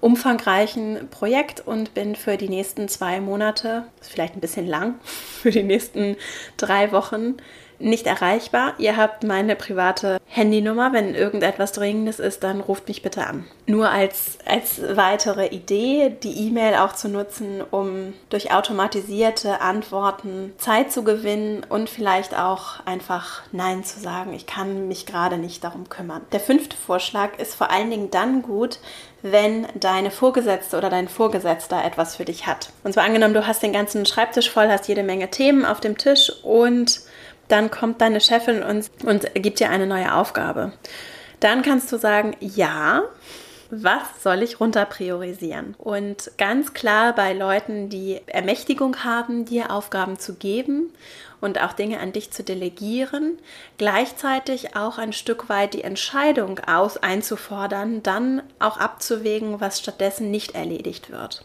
umfangreichen 0.00 1.08
Projekt 1.10 1.66
und 1.66 1.94
bin 1.94 2.14
für 2.14 2.36
die 2.36 2.50
nächsten 2.50 2.88
zwei 2.88 3.18
Monate, 3.20 3.84
vielleicht 4.02 4.36
ein 4.36 4.40
bisschen 4.40 4.66
lang, 4.66 4.96
für 5.42 5.50
die 5.50 5.62
nächsten 5.62 6.16
drei 6.58 6.92
Wochen 6.92 7.38
nicht 7.78 8.06
erreichbar. 8.06 8.74
Ihr 8.78 8.96
habt 8.96 9.24
meine 9.24 9.56
private 9.56 10.18
Handynummer. 10.26 10.92
Wenn 10.92 11.14
irgendetwas 11.14 11.72
Dringendes 11.72 12.18
ist, 12.18 12.42
dann 12.42 12.60
ruft 12.60 12.88
mich 12.88 13.02
bitte 13.02 13.26
an. 13.26 13.44
Nur 13.66 13.90
als, 13.90 14.38
als 14.46 14.80
weitere 14.96 15.48
Idee, 15.48 16.16
die 16.22 16.48
E-Mail 16.48 16.76
auch 16.76 16.92
zu 16.92 17.08
nutzen, 17.08 17.62
um 17.70 18.14
durch 18.30 18.52
automatisierte 18.52 19.60
Antworten 19.60 20.52
Zeit 20.58 20.92
zu 20.92 21.04
gewinnen 21.04 21.64
und 21.68 21.88
vielleicht 21.88 22.36
auch 22.36 22.84
einfach 22.84 23.42
Nein 23.52 23.84
zu 23.84 24.00
sagen. 24.00 24.32
Ich 24.34 24.46
kann 24.46 24.88
mich 24.88 25.06
gerade 25.06 25.38
nicht 25.38 25.64
darum 25.64 25.88
kümmern. 25.88 26.22
Der 26.32 26.40
fünfte 26.40 26.76
Vorschlag 26.76 27.38
ist 27.38 27.54
vor 27.54 27.70
allen 27.70 27.90
Dingen 27.90 28.10
dann 28.10 28.42
gut, 28.42 28.78
wenn 29.22 29.66
deine 29.74 30.10
Vorgesetzte 30.10 30.76
oder 30.76 30.90
dein 30.90 31.08
Vorgesetzter 31.08 31.84
etwas 31.84 32.16
für 32.16 32.24
dich 32.24 32.46
hat. 32.46 32.70
Und 32.84 32.92
zwar 32.92 33.04
angenommen, 33.04 33.34
du 33.34 33.46
hast 33.46 33.62
den 33.62 33.72
ganzen 33.72 34.06
Schreibtisch 34.06 34.50
voll, 34.50 34.68
hast 34.68 34.88
jede 34.88 35.02
Menge 35.02 35.28
Themen 35.28 35.64
auf 35.64 35.80
dem 35.80 35.98
Tisch 35.98 36.32
und 36.42 37.00
dann 37.48 37.70
kommt 37.70 38.00
deine 38.00 38.20
Chefin 38.20 38.62
und, 38.62 38.90
und 39.04 39.34
gibt 39.34 39.60
dir 39.60 39.70
eine 39.70 39.86
neue 39.86 40.14
Aufgabe. 40.14 40.72
Dann 41.40 41.62
kannst 41.62 41.90
du 41.92 41.98
sagen, 41.98 42.36
ja, 42.40 43.02
was 43.70 44.22
soll 44.22 44.42
ich 44.42 44.60
runter 44.60 44.86
priorisieren? 44.86 45.74
Und 45.78 46.30
ganz 46.38 46.72
klar 46.72 47.14
bei 47.14 47.34
Leuten, 47.34 47.90
die 47.90 48.20
Ermächtigung 48.26 49.04
haben, 49.04 49.44
dir 49.44 49.70
Aufgaben 49.70 50.18
zu 50.18 50.34
geben 50.34 50.90
und 51.40 51.60
auch 51.60 51.74
Dinge 51.74 52.00
an 52.00 52.12
dich 52.12 52.30
zu 52.30 52.42
delegieren, 52.42 53.38
gleichzeitig 53.76 54.74
auch 54.74 54.98
ein 54.98 55.12
Stück 55.12 55.48
weit 55.48 55.74
die 55.74 55.84
Entscheidung 55.84 56.60
aus 56.60 56.96
einzufordern, 56.96 58.02
dann 58.02 58.42
auch 58.58 58.78
abzuwägen, 58.78 59.60
was 59.60 59.80
stattdessen 59.80 60.30
nicht 60.30 60.54
erledigt 60.54 61.10
wird. 61.10 61.44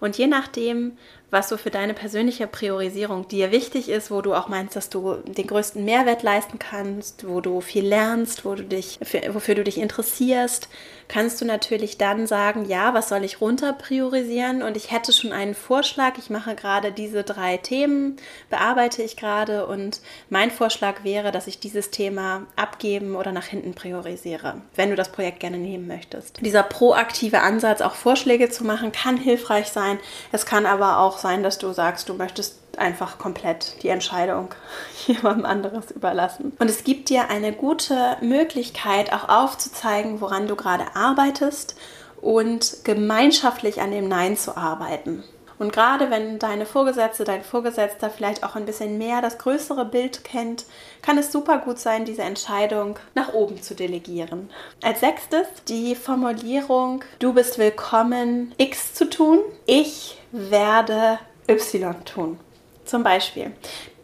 Und 0.00 0.18
je 0.18 0.26
nachdem, 0.26 0.98
was 1.34 1.50
so 1.50 1.58
für 1.58 1.70
deine 1.70 1.92
persönliche 1.92 2.46
Priorisierung 2.46 3.28
dir 3.28 3.50
wichtig 3.50 3.90
ist, 3.90 4.10
wo 4.10 4.22
du 4.22 4.32
auch 4.34 4.48
meinst, 4.48 4.76
dass 4.76 4.88
du 4.88 5.16
den 5.26 5.46
größten 5.46 5.84
Mehrwert 5.84 6.22
leisten 6.22 6.58
kannst, 6.58 7.28
wo 7.28 7.42
du 7.42 7.60
viel 7.60 7.84
lernst, 7.84 8.46
wo 8.46 8.54
du 8.54 8.62
dich, 8.62 8.98
für, 9.02 9.34
wofür 9.34 9.56
du 9.56 9.64
dich 9.64 9.78
interessierst, 9.78 10.68
kannst 11.08 11.40
du 11.40 11.44
natürlich 11.44 11.98
dann 11.98 12.26
sagen, 12.26 12.64
ja, 12.66 12.94
was 12.94 13.08
soll 13.08 13.24
ich 13.24 13.40
runter 13.40 13.72
priorisieren? 13.72 14.62
Und 14.62 14.76
ich 14.76 14.90
hätte 14.90 15.12
schon 15.12 15.32
einen 15.32 15.54
Vorschlag. 15.54 16.18
Ich 16.18 16.30
mache 16.30 16.54
gerade 16.54 16.92
diese 16.92 17.24
drei 17.24 17.56
Themen, 17.56 18.16
bearbeite 18.48 19.02
ich 19.02 19.16
gerade 19.16 19.66
und 19.66 20.00
mein 20.30 20.50
Vorschlag 20.50 21.04
wäre, 21.04 21.32
dass 21.32 21.46
ich 21.46 21.58
dieses 21.58 21.90
Thema 21.90 22.46
abgeben 22.56 23.16
oder 23.16 23.32
nach 23.32 23.46
hinten 23.46 23.74
priorisiere, 23.74 24.62
wenn 24.76 24.90
du 24.90 24.96
das 24.96 25.10
Projekt 25.10 25.40
gerne 25.40 25.58
nehmen 25.58 25.86
möchtest. 25.86 26.38
Dieser 26.40 26.62
proaktive 26.62 27.40
Ansatz, 27.40 27.80
auch 27.80 27.94
Vorschläge 27.94 28.50
zu 28.50 28.64
machen, 28.64 28.92
kann 28.92 29.16
hilfreich 29.16 29.68
sein. 29.68 29.98
Es 30.32 30.46
kann 30.46 30.64
aber 30.64 30.98
auch 30.98 31.18
sein, 31.24 31.42
dass 31.42 31.58
du 31.58 31.72
sagst, 31.72 32.08
du 32.08 32.14
möchtest 32.14 32.58
einfach 32.76 33.18
komplett 33.18 33.82
die 33.82 33.88
Entscheidung 33.88 34.50
jemandem 35.06 35.46
anderes 35.46 35.90
überlassen. 35.90 36.52
Und 36.58 36.70
es 36.70 36.84
gibt 36.84 37.08
dir 37.08 37.30
eine 37.30 37.52
gute 37.52 38.16
Möglichkeit, 38.20 39.12
auch 39.12 39.28
aufzuzeigen, 39.28 40.20
woran 40.20 40.46
du 40.46 40.54
gerade 40.54 40.84
arbeitest 40.94 41.76
und 42.20 42.84
gemeinschaftlich 42.84 43.80
an 43.80 43.90
dem 43.90 44.06
Nein 44.06 44.36
zu 44.36 44.56
arbeiten. 44.56 45.24
Und 45.58 45.72
gerade 45.72 46.10
wenn 46.10 46.38
deine 46.38 46.66
Vorgesetzte, 46.66 47.24
dein 47.24 47.42
Vorgesetzter 47.42 48.10
vielleicht 48.10 48.44
auch 48.44 48.56
ein 48.56 48.66
bisschen 48.66 48.98
mehr 48.98 49.22
das 49.22 49.38
größere 49.38 49.84
Bild 49.84 50.24
kennt, 50.24 50.64
kann 51.00 51.16
es 51.16 51.30
super 51.30 51.58
gut 51.58 51.78
sein, 51.78 52.04
diese 52.04 52.22
Entscheidung 52.22 52.98
nach 53.14 53.32
oben 53.32 53.62
zu 53.62 53.74
delegieren. 53.74 54.50
Als 54.82 55.00
sechstes 55.00 55.46
die 55.68 55.94
Formulierung, 55.94 57.04
du 57.18 57.32
bist 57.32 57.58
willkommen, 57.58 58.52
X 58.58 58.94
zu 58.94 59.08
tun. 59.08 59.38
Ich 59.66 60.18
werde 60.34 61.20
Y 61.48 62.04
tun. 62.04 62.38
Zum 62.84 63.04
Beispiel, 63.04 63.52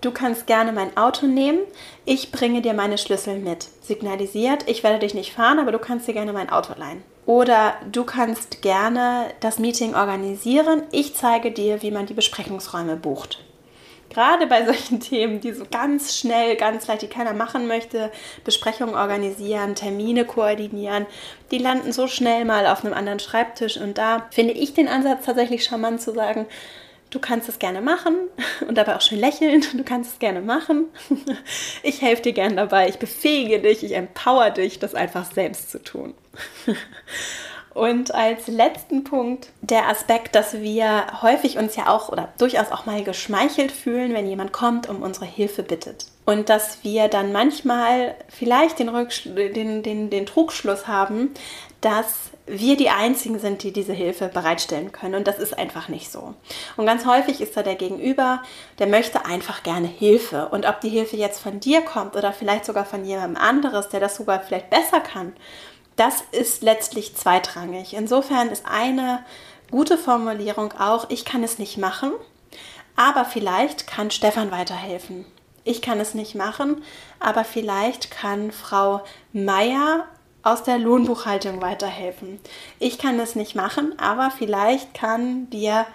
du 0.01 0.12
kannst 0.12 0.47
gerne 0.47 0.73
mein 0.73 0.97
Auto 0.97 1.27
nehmen, 1.27 1.59
ich 2.05 2.31
bringe 2.31 2.62
dir 2.62 2.73
meine 2.73 2.99
Schlüssel 2.99 3.38
mit. 3.38 3.66
Signalisiert, 3.83 4.69
ich 4.69 4.85
werde 4.85 5.01
dich 5.01 5.12
nicht 5.12 5.33
fahren, 5.33 5.59
aber 5.59 5.73
du 5.73 5.79
kannst 5.79 6.07
dir 6.07 6.14
gerne 6.14 6.33
mein 6.33 6.49
Auto 6.49 6.73
leihen. 6.79 7.03
Oder 7.27 7.75
du 7.90 8.05
kannst 8.05 8.62
gerne 8.62 9.27
das 9.40 9.59
Meeting 9.59 9.95
organisieren, 9.95 10.83
ich 10.93 11.16
zeige 11.16 11.51
dir, 11.51 11.83
wie 11.83 11.90
man 11.90 12.07
die 12.07 12.14
Besprechungsräume 12.14 12.97
bucht. 12.97 13.45
Gerade 14.11 14.46
bei 14.46 14.64
solchen 14.64 15.01
Themen, 15.01 15.40
die 15.40 15.53
so 15.53 15.64
ganz 15.70 16.16
schnell, 16.16 16.57
ganz 16.57 16.87
leicht, 16.87 17.03
die 17.03 17.07
keiner 17.07 17.33
machen 17.33 17.66
möchte, 17.66 18.11
Besprechungen 18.44 18.94
organisieren, 18.94 19.75
Termine 19.75 20.25
koordinieren, 20.25 21.07
die 21.51 21.59
landen 21.59 21.92
so 21.92 22.07
schnell 22.07 22.44
mal 22.44 22.66
auf 22.66 22.85
einem 22.85 22.94
anderen 22.94 23.20
Schreibtisch. 23.20 23.79
Und 23.79 23.96
da 23.96 24.27
finde 24.31 24.55
ich 24.55 24.75
den 24.75 24.88
Ansatz 24.88 25.25
tatsächlich 25.25 25.64
charmant 25.64 26.03
zu 26.03 26.12
sagen, 26.12 26.46
Du 27.11 27.18
kannst 27.18 27.49
es 27.49 27.59
gerne 27.59 27.81
machen 27.81 28.29
und 28.68 28.79
dabei 28.79 28.96
auch 28.96 29.01
schön 29.01 29.18
lächeln. 29.18 29.64
Du 29.75 29.83
kannst 29.83 30.12
es 30.12 30.18
gerne 30.18 30.40
machen. 30.40 30.87
Ich 31.83 32.03
helfe 32.03 32.23
dir 32.23 32.33
gerne 32.33 32.55
dabei. 32.55 32.88
Ich 32.88 32.99
befähige 32.99 33.59
dich, 33.59 33.83
ich 33.83 33.96
empower 33.96 34.51
dich, 34.51 34.79
das 34.79 34.94
einfach 34.94 35.25
selbst 35.31 35.70
zu 35.70 35.83
tun. 35.83 36.14
Und 37.72 38.12
als 38.14 38.48
letzten 38.48 39.04
Punkt 39.04 39.50
der 39.61 39.88
Aspekt, 39.88 40.35
dass 40.35 40.54
wir 40.54 41.22
häufig 41.22 41.56
uns 41.56 41.76
ja 41.76 41.88
auch 41.88 42.09
oder 42.09 42.28
durchaus 42.38 42.72
auch 42.72 42.85
mal 42.85 43.04
geschmeichelt 43.04 43.70
fühlen, 43.70 44.12
wenn 44.12 44.26
jemand 44.26 44.52
kommt, 44.52 44.88
um 44.88 45.02
unsere 45.02 45.26
Hilfe 45.26 45.62
bittet. 45.62 46.06
Und 46.24 46.48
dass 46.48 46.83
wir 46.83 47.09
dann 47.09 47.33
manchmal 47.33 48.14
vielleicht 48.28 48.78
den, 48.78 48.90
den, 49.35 49.83
den, 49.83 50.11
den 50.11 50.26
Trugschluss 50.26 50.87
haben, 50.88 51.30
dass 51.80 52.30
wir 52.46 52.76
die 52.76 52.90
Einzigen 52.90 53.38
sind, 53.38 53.62
die 53.62 53.72
diese 53.72 53.92
Hilfe 53.92 54.28
bereitstellen 54.28 54.92
können. 54.92 55.14
Und 55.14 55.26
das 55.26 55.38
ist 55.38 55.56
einfach 55.56 55.88
nicht 55.88 56.11
so. 56.11 56.35
Und 56.76 56.87
ganz 56.87 57.06
häufig 57.06 57.40
ist 57.40 57.56
da 57.56 57.62
der 57.62 57.76
Gegenüber, 57.76 58.42
der 58.78 58.87
möchte 58.88 59.24
einfach 59.24 59.62
gerne 59.62 59.87
Hilfe. 59.87 60.48
Und 60.48 60.66
ob 60.68 60.80
die 60.80 60.88
Hilfe 60.88 61.16
jetzt 61.16 61.40
von 61.40 61.61
dir 61.61 61.80
kommt 61.83 62.16
oder 62.16 62.33
vielleicht 62.33 62.64
sogar 62.64 62.85
von 62.85 63.04
jemandem 63.04 63.40
anderes, 63.40 63.88
der 63.88 64.00
das 64.00 64.16
sogar 64.16 64.40
vielleicht 64.40 64.70
besser 64.70 65.00
kann, 65.00 65.33
das 65.96 66.22
ist 66.33 66.62
letztlich 66.62 67.16
zweitrangig. 67.16 67.94
Insofern 67.94 68.48
ist 68.48 68.64
eine 68.66 69.24
gute 69.70 69.98
Formulierung 69.98 70.72
auch, 70.72 71.11
ich 71.11 71.24
kann 71.24 71.44
es 71.44 71.59
nicht 71.59 71.79
machen, 71.79 72.12
aber 72.96 73.24
vielleicht 73.24 73.87
kann 73.87 74.11
Stefan 74.11 74.50
weiterhelfen. 74.50 75.24
Ich 75.64 75.83
kann 75.83 76.00
es 76.00 76.14
nicht 76.14 76.35
machen, 76.35 76.83
aber 77.18 77.44
vielleicht 77.44 78.11
kann 78.11 78.50
Frau 78.50 79.03
Meier 79.33 80.07
aus 80.42 80.62
der 80.62 80.79
Lohnbuchhaltung 80.79 81.61
weiterhelfen. 81.61 82.40
Ich 82.79 82.98
kann 82.98 83.20
es 83.20 83.37
nicht 83.37 83.55
machen, 83.55 83.98
aber 83.98 84.31
vielleicht 84.31 84.94
kann 84.94 85.50
dir 85.50 85.87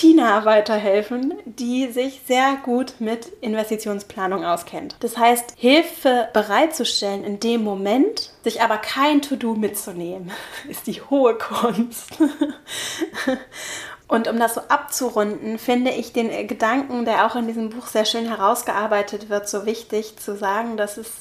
Tina 0.00 0.46
weiterhelfen, 0.46 1.34
die 1.44 1.88
sich 1.88 2.22
sehr 2.26 2.56
gut 2.64 2.94
mit 3.00 3.26
Investitionsplanung 3.42 4.46
auskennt. 4.46 4.96
Das 5.00 5.18
heißt, 5.18 5.52
Hilfe 5.58 6.30
bereitzustellen 6.32 7.22
in 7.22 7.38
dem 7.38 7.62
Moment, 7.62 8.32
sich 8.42 8.62
aber 8.62 8.78
kein 8.78 9.20
To-Do 9.20 9.56
mitzunehmen, 9.56 10.30
ist 10.70 10.86
die 10.86 11.02
hohe 11.02 11.34
Kunst. 11.34 12.12
Und 14.08 14.26
um 14.26 14.38
das 14.38 14.54
so 14.54 14.62
abzurunden, 14.68 15.58
finde 15.58 15.90
ich 15.90 16.14
den 16.14 16.48
Gedanken, 16.48 17.04
der 17.04 17.26
auch 17.26 17.36
in 17.36 17.46
diesem 17.46 17.68
Buch 17.68 17.86
sehr 17.86 18.06
schön 18.06 18.26
herausgearbeitet 18.26 19.28
wird, 19.28 19.50
so 19.50 19.66
wichtig 19.66 20.16
zu 20.16 20.34
sagen, 20.34 20.78
dass 20.78 20.96
es 20.96 21.12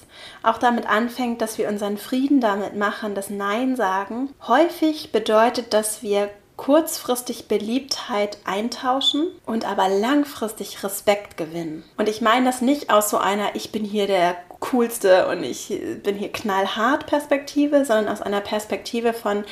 auch 0.41 0.57
damit 0.57 0.87
anfängt, 0.87 1.41
dass 1.41 1.57
wir 1.57 1.67
unseren 1.67 1.97
Frieden 1.97 2.39
damit 2.39 2.77
machen, 2.77 3.13
das 3.13 3.29
Nein 3.29 3.75
sagen. 3.75 4.29
Häufig 4.47 5.11
bedeutet, 5.11 5.73
dass 5.73 6.01
wir 6.01 6.29
kurzfristig 6.60 7.48
Beliebtheit 7.48 8.38
eintauschen 8.43 9.28
und 9.45 9.65
aber 9.65 9.88
langfristig 9.88 10.84
Respekt 10.84 11.38
gewinnen. 11.38 11.84
Und 11.98 12.10
ich 12.10 12.22
meine 12.22 12.45
das 12.45 12.62
nicht 12.62 12.89
aus 12.89 13.10
so 13.10 13.17
einer 13.17 13.56
Ich 13.56 13.72
bin 13.72 13.86
hier 13.86 14.08
der 14.08 14.36
coolste 14.60 15.28
und 15.28 15.43
ich 15.43 15.74
bin 16.04 16.15
hier 16.15 16.32
knallhart 16.32 17.08
Perspektive, 17.08 17.86
sondern 17.86 18.10
aus 18.10 18.22
einer 18.22 18.41
Perspektive 18.41 19.13
von 19.13 19.45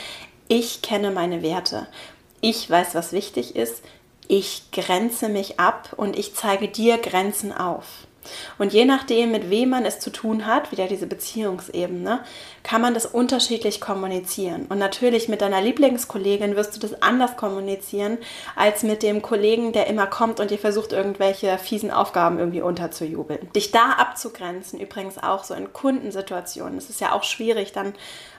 Ich 0.50 0.82
kenne 0.82 1.12
meine 1.12 1.41
Werte 1.41 1.88
ich 2.41 2.70
weiß, 2.70 2.96
was 2.96 3.12
wichtig 3.12 3.56
ist, 3.56 3.84
ich 4.28 4.72
grenze 4.72 5.30
mich 5.30 5.60
ab 5.60 5.93
und 5.96 6.17
ich 6.17 6.36
zeige 6.36 6.67
dir 6.67 6.98
Grenzen 6.98 7.54
auf. 7.54 8.07
Und 8.57 8.73
je 8.73 8.85
nachdem, 8.85 9.31
mit 9.31 9.49
wem 9.49 9.69
man 9.69 9.85
es 9.85 9.99
zu 9.99 10.09
tun 10.09 10.45
hat, 10.45 10.71
wieder 10.71 10.87
diese 10.87 11.07
Beziehungsebene, 11.07 12.23
kann 12.63 12.81
man 12.81 12.93
das 12.93 13.05
unterschiedlich 13.05 13.79
kommunizieren. 13.79 14.65
Und 14.67 14.79
natürlich 14.79 15.29
mit 15.29 15.41
deiner 15.41 15.61
Lieblingskollegin 15.61 16.55
wirst 16.55 16.75
du 16.75 16.79
das 16.79 17.01
anders 17.01 17.37
kommunizieren, 17.37 18.17
als 18.55 18.83
mit 18.83 19.03
dem 19.03 19.21
Kollegen, 19.21 19.71
der 19.71 19.87
immer 19.87 20.07
kommt 20.07 20.39
und 20.39 20.51
dir 20.51 20.59
versucht, 20.59 20.91
irgendwelche 20.91 21.57
fiesen 21.57 21.91
Aufgaben 21.91 22.39
irgendwie 22.39 22.61
unterzujubeln. 22.61 23.51
Dich 23.55 23.71
da 23.71 23.91
abzugrenzen, 23.91 24.79
übrigens 24.79 25.17
auch 25.17 25.43
so 25.43 25.53
in 25.53 25.71
Kundensituationen, 25.73 26.77
es 26.77 26.89
ist 26.89 27.01
ja 27.01 27.13
auch 27.13 27.23
schwierig, 27.23 27.71
dann 27.71 27.93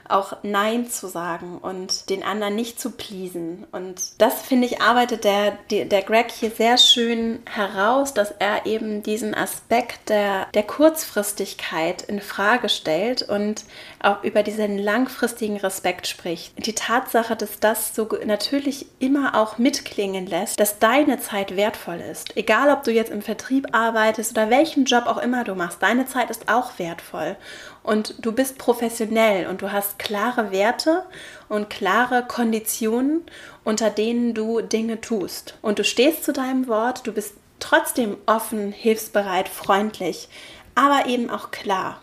auch 0.09 0.37
Nein 0.43 0.89
zu 0.89 1.07
sagen 1.07 1.57
und 1.57 2.09
den 2.09 2.23
anderen 2.23 2.55
nicht 2.55 2.79
zu 2.79 2.91
pleasen. 2.91 3.65
Und 3.71 4.01
das, 4.19 4.41
finde 4.41 4.67
ich, 4.67 4.81
arbeitet 4.81 5.23
der, 5.23 5.57
der 5.69 6.01
Greg 6.01 6.31
hier 6.31 6.51
sehr 6.51 6.77
schön 6.77 7.39
heraus, 7.45 8.13
dass 8.13 8.31
er 8.31 8.65
eben 8.65 9.03
diesen 9.03 9.35
Aspekt 9.35 10.09
der, 10.09 10.47
der 10.53 10.63
Kurzfristigkeit 10.63 12.01
in 12.03 12.21
Frage 12.21 12.69
stellt 12.69 13.23
und 13.23 13.63
auch 14.01 14.23
über 14.23 14.43
diesen 14.43 14.77
langfristigen 14.77 15.57
Respekt 15.57 16.07
spricht. 16.07 16.53
Die 16.65 16.75
Tatsache, 16.75 17.35
dass 17.35 17.59
das 17.59 17.95
so 17.95 18.07
natürlich 18.25 18.85
immer 18.99 19.35
auch 19.35 19.57
mitklingen 19.57 20.25
lässt, 20.25 20.59
dass 20.59 20.79
deine 20.79 21.19
Zeit 21.19 21.55
wertvoll 21.55 21.99
ist. 22.11 22.35
Egal, 22.37 22.71
ob 22.71 22.83
du 22.83 22.91
jetzt 22.91 23.11
im 23.11 23.21
Vertrieb 23.21 23.67
arbeitest 23.73 24.31
oder 24.31 24.49
welchen 24.49 24.85
Job 24.85 25.05
auch 25.05 25.17
immer 25.17 25.43
du 25.43 25.55
machst, 25.55 25.81
deine 25.83 26.05
Zeit 26.05 26.29
ist 26.29 26.49
auch 26.49 26.79
wertvoll 26.79 27.35
und 27.83 28.15
du 28.25 28.31
bist 28.31 28.57
professionell 28.57 29.47
und 29.47 29.61
du 29.61 29.71
hast 29.71 29.99
klare 29.99 30.51
Werte 30.51 31.03
und 31.49 31.69
klare 31.69 32.23
Konditionen, 32.27 33.21
unter 33.63 33.89
denen 33.89 34.33
du 34.33 34.61
Dinge 34.61 35.01
tust. 35.01 35.57
Und 35.61 35.79
du 35.79 35.83
stehst 35.83 36.23
zu 36.23 36.31
deinem 36.31 36.67
Wort, 36.67 37.05
du 37.05 37.11
bist 37.11 37.33
trotzdem 37.59 38.17
offen, 38.25 38.71
hilfsbereit, 38.71 39.49
freundlich, 39.49 40.29
aber 40.75 41.07
eben 41.07 41.29
auch 41.29 41.51
klar. 41.51 42.01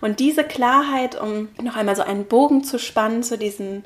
Und 0.00 0.20
diese 0.20 0.44
Klarheit, 0.44 1.20
um 1.20 1.48
noch 1.60 1.76
einmal 1.76 1.96
so 1.96 2.02
einen 2.02 2.26
Bogen 2.26 2.64
zu 2.64 2.78
spannen 2.78 3.22
zu 3.22 3.38
diesem 3.38 3.82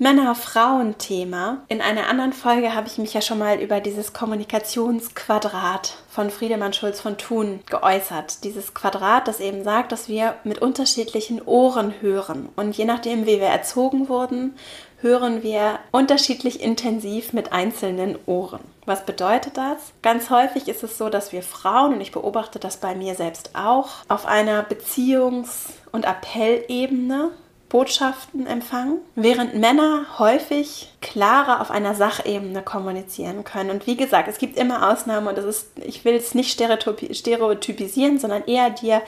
Männer-Frauen-Thema. 0.00 1.64
In 1.66 1.80
einer 1.80 2.08
anderen 2.08 2.32
Folge 2.32 2.72
habe 2.74 2.86
ich 2.86 2.98
mich 2.98 3.14
ja 3.14 3.20
schon 3.20 3.38
mal 3.38 3.58
über 3.58 3.80
dieses 3.80 4.12
Kommunikationsquadrat 4.12 5.96
von 6.08 6.30
Friedemann 6.30 6.72
Schulz 6.72 7.00
von 7.00 7.18
Thun 7.18 7.60
geäußert. 7.66 8.44
Dieses 8.44 8.74
Quadrat, 8.74 9.26
das 9.26 9.40
eben 9.40 9.64
sagt, 9.64 9.90
dass 9.90 10.08
wir 10.08 10.36
mit 10.44 10.58
unterschiedlichen 10.58 11.42
Ohren 11.42 11.94
hören. 12.00 12.48
Und 12.54 12.76
je 12.76 12.84
nachdem, 12.84 13.26
wie 13.26 13.40
wir 13.40 13.48
erzogen 13.48 14.08
wurden, 14.08 14.54
hören 15.00 15.42
wir 15.42 15.78
unterschiedlich 15.90 16.60
intensiv 16.60 17.32
mit 17.32 17.52
einzelnen 17.52 18.18
Ohren. 18.26 18.60
Was 18.84 19.04
bedeutet 19.04 19.56
das? 19.56 19.92
Ganz 20.02 20.30
häufig 20.30 20.68
ist 20.68 20.82
es 20.82 20.98
so, 20.98 21.08
dass 21.08 21.32
wir 21.32 21.42
Frauen, 21.42 21.94
und 21.94 22.00
ich 22.00 22.12
beobachte 22.12 22.58
das 22.58 22.78
bei 22.78 22.94
mir 22.94 23.14
selbst 23.14 23.50
auch, 23.54 23.88
auf 24.08 24.26
einer 24.26 24.64
Beziehungs- 24.64 25.70
und 25.92 26.06
Appellebene 26.06 27.30
Botschaften 27.68 28.46
empfangen, 28.46 28.98
während 29.14 29.54
Männer 29.54 30.06
häufig 30.18 30.90
klarer 31.02 31.60
auf 31.60 31.70
einer 31.70 31.94
Sachebene 31.94 32.62
kommunizieren 32.62 33.44
können. 33.44 33.70
Und 33.70 33.86
wie 33.86 33.96
gesagt, 33.96 34.26
es 34.26 34.38
gibt 34.38 34.56
immer 34.56 34.90
Ausnahmen 34.90 35.26
und 35.26 35.36
das 35.36 35.44
ist, 35.44 35.66
ich 35.84 36.02
will 36.04 36.14
es 36.14 36.34
nicht 36.34 36.50
stereotypisieren, 36.50 38.18
sondern 38.18 38.44
eher 38.46 38.70
dir 38.70 39.02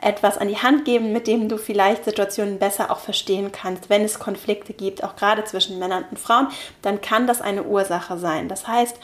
etwas 0.00 0.38
an 0.38 0.48
die 0.48 0.58
Hand 0.58 0.84
geben, 0.84 1.12
mit 1.12 1.26
dem 1.26 1.48
du 1.48 1.56
vielleicht 1.56 2.04
Situationen 2.04 2.58
besser 2.58 2.90
auch 2.90 2.98
verstehen 2.98 3.52
kannst. 3.52 3.88
Wenn 3.88 4.02
es 4.02 4.18
Konflikte 4.18 4.72
gibt, 4.72 5.02
auch 5.02 5.16
gerade 5.16 5.44
zwischen 5.44 5.78
Männern 5.78 6.04
und 6.10 6.18
Frauen, 6.18 6.48
dann 6.82 7.00
kann 7.00 7.26
das 7.26 7.40
eine 7.40 7.64
Ursache 7.64 8.18
sein. 8.18 8.48
Das 8.48 8.68
heißt, 8.68 8.96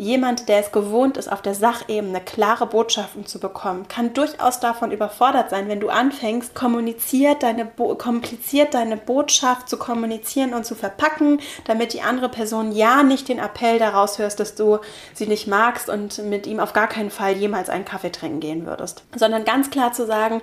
jemand, 0.00 0.48
der 0.48 0.60
es 0.60 0.72
gewohnt 0.72 1.18
ist, 1.18 1.30
auf 1.30 1.42
der 1.42 1.54
Sachebene 1.54 2.22
klare 2.22 2.66
Botschaften 2.66 3.26
zu 3.26 3.38
bekommen, 3.38 3.86
kann 3.86 4.14
durchaus 4.14 4.58
davon 4.58 4.92
überfordert 4.92 5.50
sein, 5.50 5.68
wenn 5.68 5.78
du 5.78 5.90
anfängst, 5.90 6.54
kommuniziert 6.54 7.42
deine 7.42 7.66
kompliziert 7.66 8.72
deine 8.72 8.96
Botschaft 8.96 9.68
zu 9.68 9.76
kommunizieren 9.76 10.54
und 10.54 10.64
zu 10.64 10.74
verpacken, 10.74 11.38
damit 11.64 11.92
die 11.92 12.00
andere 12.00 12.30
Person 12.30 12.72
ja 12.72 13.02
nicht 13.02 13.28
den 13.28 13.38
Appell 13.38 13.78
daraus 13.78 14.18
hörst, 14.18 14.40
dass 14.40 14.54
du 14.54 14.78
sie 15.12 15.26
nicht 15.26 15.46
magst 15.46 15.90
und 15.90 16.24
mit 16.24 16.46
ihm 16.46 16.60
auf 16.60 16.72
gar 16.72 16.86
keinen 16.86 17.10
Fall 17.10 17.32
jemals 17.32 17.68
einen 17.68 17.84
Kaffee 17.84 18.10
trinken 18.10 18.40
gehen 18.40 18.64
würdest, 18.64 19.04
sondern 19.14 19.44
ganz 19.44 19.68
klar 19.68 19.92
zu 19.92 20.06
sagen, 20.06 20.40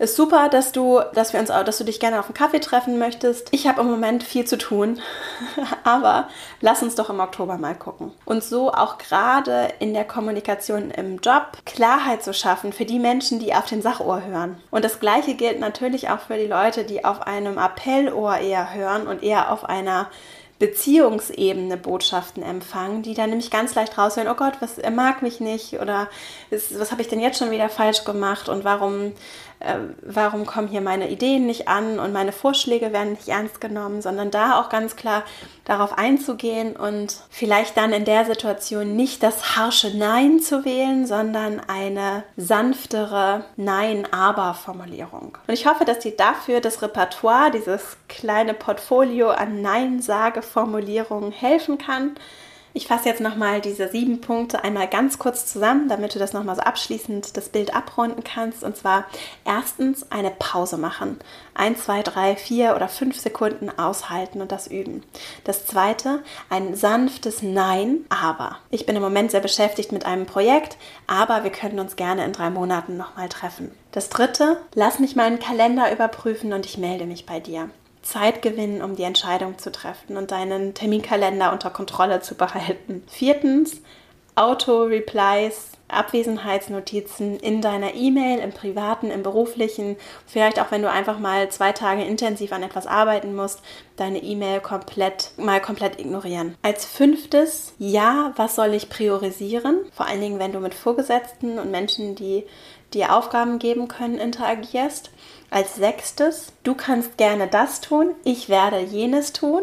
ist 0.00 0.16
super, 0.16 0.48
dass 0.48 0.72
du, 0.72 1.00
dass 1.14 1.34
wir 1.34 1.40
uns, 1.40 1.50
dass 1.50 1.76
du 1.76 1.84
dich 1.84 2.00
gerne 2.00 2.18
auf 2.18 2.24
einen 2.24 2.34
Kaffee 2.34 2.60
treffen 2.60 2.98
möchtest. 2.98 3.48
Ich 3.50 3.68
habe 3.68 3.82
im 3.82 3.90
Moment 3.90 4.22
viel 4.22 4.46
zu 4.46 4.56
tun, 4.56 4.98
aber 5.84 6.28
lass 6.62 6.82
uns 6.82 6.94
doch 6.94 7.10
im 7.10 7.20
Oktober 7.20 7.58
mal 7.58 7.74
gucken. 7.74 8.10
Und 8.24 8.42
so 8.42 8.72
auch 8.72 8.96
gerade 8.96 9.68
in 9.78 9.92
der 9.92 10.06
Kommunikation 10.06 10.90
im 10.90 11.18
Job 11.18 11.58
Klarheit 11.66 12.24
zu 12.24 12.32
schaffen 12.32 12.72
für 12.72 12.86
die 12.86 12.98
Menschen, 12.98 13.40
die 13.40 13.54
auf 13.54 13.66
den 13.66 13.82
Sachohr 13.82 14.24
hören. 14.24 14.56
Und 14.70 14.86
das 14.86 15.00
Gleiche 15.00 15.34
gilt 15.34 15.60
natürlich 15.60 16.08
auch 16.08 16.20
für 16.20 16.38
die 16.38 16.46
Leute, 16.46 16.84
die 16.84 17.04
auf 17.04 17.20
einem 17.20 17.58
Appellohr 17.58 18.38
eher 18.38 18.72
hören 18.72 19.06
und 19.06 19.22
eher 19.22 19.52
auf 19.52 19.66
einer 19.66 20.08
Beziehungsebene 20.60 21.78
Botschaften 21.78 22.42
empfangen, 22.42 23.02
die 23.02 23.14
dann 23.14 23.30
nämlich 23.30 23.50
ganz 23.50 23.74
leicht 23.74 23.96
raushören, 23.96 24.28
oh 24.28 24.34
Gott, 24.34 24.54
was, 24.60 24.76
er 24.76 24.90
mag 24.90 25.22
mich 25.22 25.40
nicht 25.40 25.80
oder 25.80 26.06
was, 26.50 26.78
was 26.78 26.92
habe 26.92 27.00
ich 27.00 27.08
denn 27.08 27.18
jetzt 27.18 27.38
schon 27.38 27.50
wieder 27.50 27.70
falsch 27.70 28.04
gemacht 28.04 28.50
und 28.50 28.62
warum, 28.62 29.14
äh, 29.60 29.76
warum 30.02 30.46
kommen 30.46 30.68
hier 30.68 30.80
meine 30.80 31.10
Ideen 31.10 31.46
nicht 31.46 31.68
an 31.68 31.98
und 31.98 32.12
meine 32.12 32.32
Vorschläge 32.32 32.92
werden 32.92 33.12
nicht 33.12 33.28
ernst 33.28 33.60
genommen, 33.60 34.00
sondern 34.00 34.30
da 34.30 34.58
auch 34.58 34.70
ganz 34.70 34.96
klar 34.96 35.22
darauf 35.64 35.96
einzugehen 35.96 36.74
und 36.74 37.14
vielleicht 37.28 37.76
dann 37.76 37.92
in 37.92 38.06
der 38.06 38.24
Situation 38.24 38.96
nicht 38.96 39.22
das 39.22 39.56
harsche 39.56 39.96
Nein 39.96 40.40
zu 40.40 40.64
wählen, 40.64 41.06
sondern 41.06 41.60
eine 41.60 42.24
sanftere 42.36 43.44
Nein-Aber-Formulierung. 43.56 45.36
Und 45.46 45.54
ich 45.54 45.66
hoffe, 45.66 45.84
dass 45.84 45.98
dir 45.98 46.16
dafür 46.16 46.60
das 46.60 46.80
Repertoire, 46.80 47.50
dieses 47.50 47.98
kleine 48.08 48.54
Portfolio 48.54 49.28
an 49.28 49.60
Nein-Sage-Formulierungen 49.60 51.32
helfen 51.32 51.76
kann. 51.76 52.16
Ich 52.72 52.86
fasse 52.86 53.08
jetzt 53.08 53.20
nochmal 53.20 53.60
diese 53.60 53.88
sieben 53.88 54.20
Punkte 54.20 54.62
einmal 54.62 54.86
ganz 54.86 55.18
kurz 55.18 55.44
zusammen, 55.44 55.88
damit 55.88 56.14
du 56.14 56.20
das 56.20 56.32
nochmal 56.32 56.54
so 56.54 56.62
abschließend 56.62 57.36
das 57.36 57.48
Bild 57.48 57.74
abrunden 57.74 58.22
kannst. 58.22 58.62
Und 58.62 58.76
zwar 58.76 59.06
erstens 59.44 60.06
eine 60.10 60.30
Pause 60.30 60.76
machen. 60.76 61.18
Ein, 61.54 61.76
zwei, 61.76 62.02
drei, 62.02 62.36
vier 62.36 62.76
oder 62.76 62.88
fünf 62.88 63.18
Sekunden 63.18 63.70
aushalten 63.76 64.40
und 64.40 64.52
das 64.52 64.68
üben. 64.68 65.02
Das 65.42 65.66
zweite, 65.66 66.22
ein 66.48 66.76
sanftes 66.76 67.42
Nein, 67.42 68.04
aber. 68.08 68.58
Ich 68.70 68.86
bin 68.86 68.94
im 68.94 69.02
Moment 69.02 69.32
sehr 69.32 69.40
beschäftigt 69.40 69.90
mit 69.90 70.06
einem 70.06 70.26
Projekt, 70.26 70.76
aber 71.08 71.42
wir 71.42 71.50
können 71.50 71.80
uns 71.80 71.96
gerne 71.96 72.24
in 72.24 72.32
drei 72.32 72.50
Monaten 72.50 72.96
nochmal 72.96 73.28
treffen. 73.28 73.72
Das 73.90 74.10
dritte, 74.10 74.60
lass 74.74 75.00
mich 75.00 75.16
meinen 75.16 75.40
Kalender 75.40 75.92
überprüfen 75.92 76.52
und 76.52 76.66
ich 76.66 76.78
melde 76.78 77.06
mich 77.06 77.26
bei 77.26 77.40
dir. 77.40 77.68
Zeit 78.02 78.42
gewinnen, 78.42 78.82
um 78.82 78.96
die 78.96 79.02
Entscheidung 79.02 79.58
zu 79.58 79.70
treffen 79.70 80.16
und 80.16 80.30
deinen 80.30 80.74
Terminkalender 80.74 81.52
unter 81.52 81.70
Kontrolle 81.70 82.20
zu 82.20 82.34
behalten. 82.34 83.02
Viertens, 83.08 83.82
Auto-Replies, 84.36 85.72
Abwesenheitsnotizen 85.88 87.38
in 87.40 87.60
deiner 87.60 87.94
E-Mail, 87.94 88.38
im 88.38 88.52
privaten, 88.52 89.10
im 89.10 89.22
beruflichen, 89.22 89.96
vielleicht 90.26 90.60
auch 90.60 90.70
wenn 90.70 90.82
du 90.82 90.90
einfach 90.90 91.18
mal 91.18 91.50
zwei 91.50 91.72
Tage 91.72 92.04
intensiv 92.04 92.52
an 92.52 92.62
etwas 92.62 92.86
arbeiten 92.86 93.34
musst, 93.34 93.60
deine 93.96 94.22
E-Mail 94.22 94.60
komplett 94.60 95.32
mal 95.36 95.60
komplett 95.60 96.00
ignorieren. 96.00 96.54
Als 96.62 96.84
fünftes, 96.84 97.74
ja, 97.78 98.32
was 98.36 98.54
soll 98.54 98.72
ich 98.74 98.88
priorisieren? 98.88 99.80
Vor 99.92 100.06
allen 100.06 100.20
Dingen, 100.20 100.38
wenn 100.38 100.52
du 100.52 100.60
mit 100.60 100.74
Vorgesetzten 100.74 101.58
und 101.58 101.70
Menschen, 101.70 102.14
die 102.14 102.44
dir 102.94 103.14
Aufgaben 103.14 103.58
geben 103.58 103.88
können, 103.88 104.18
interagierst. 104.18 105.10
Als 105.50 105.74
sechstes, 105.74 106.52
du 106.62 106.74
kannst 106.74 107.16
gerne 107.16 107.48
das 107.48 107.80
tun, 107.80 108.14
ich 108.22 108.48
werde 108.48 108.78
jenes 108.78 109.32
tun, 109.32 109.62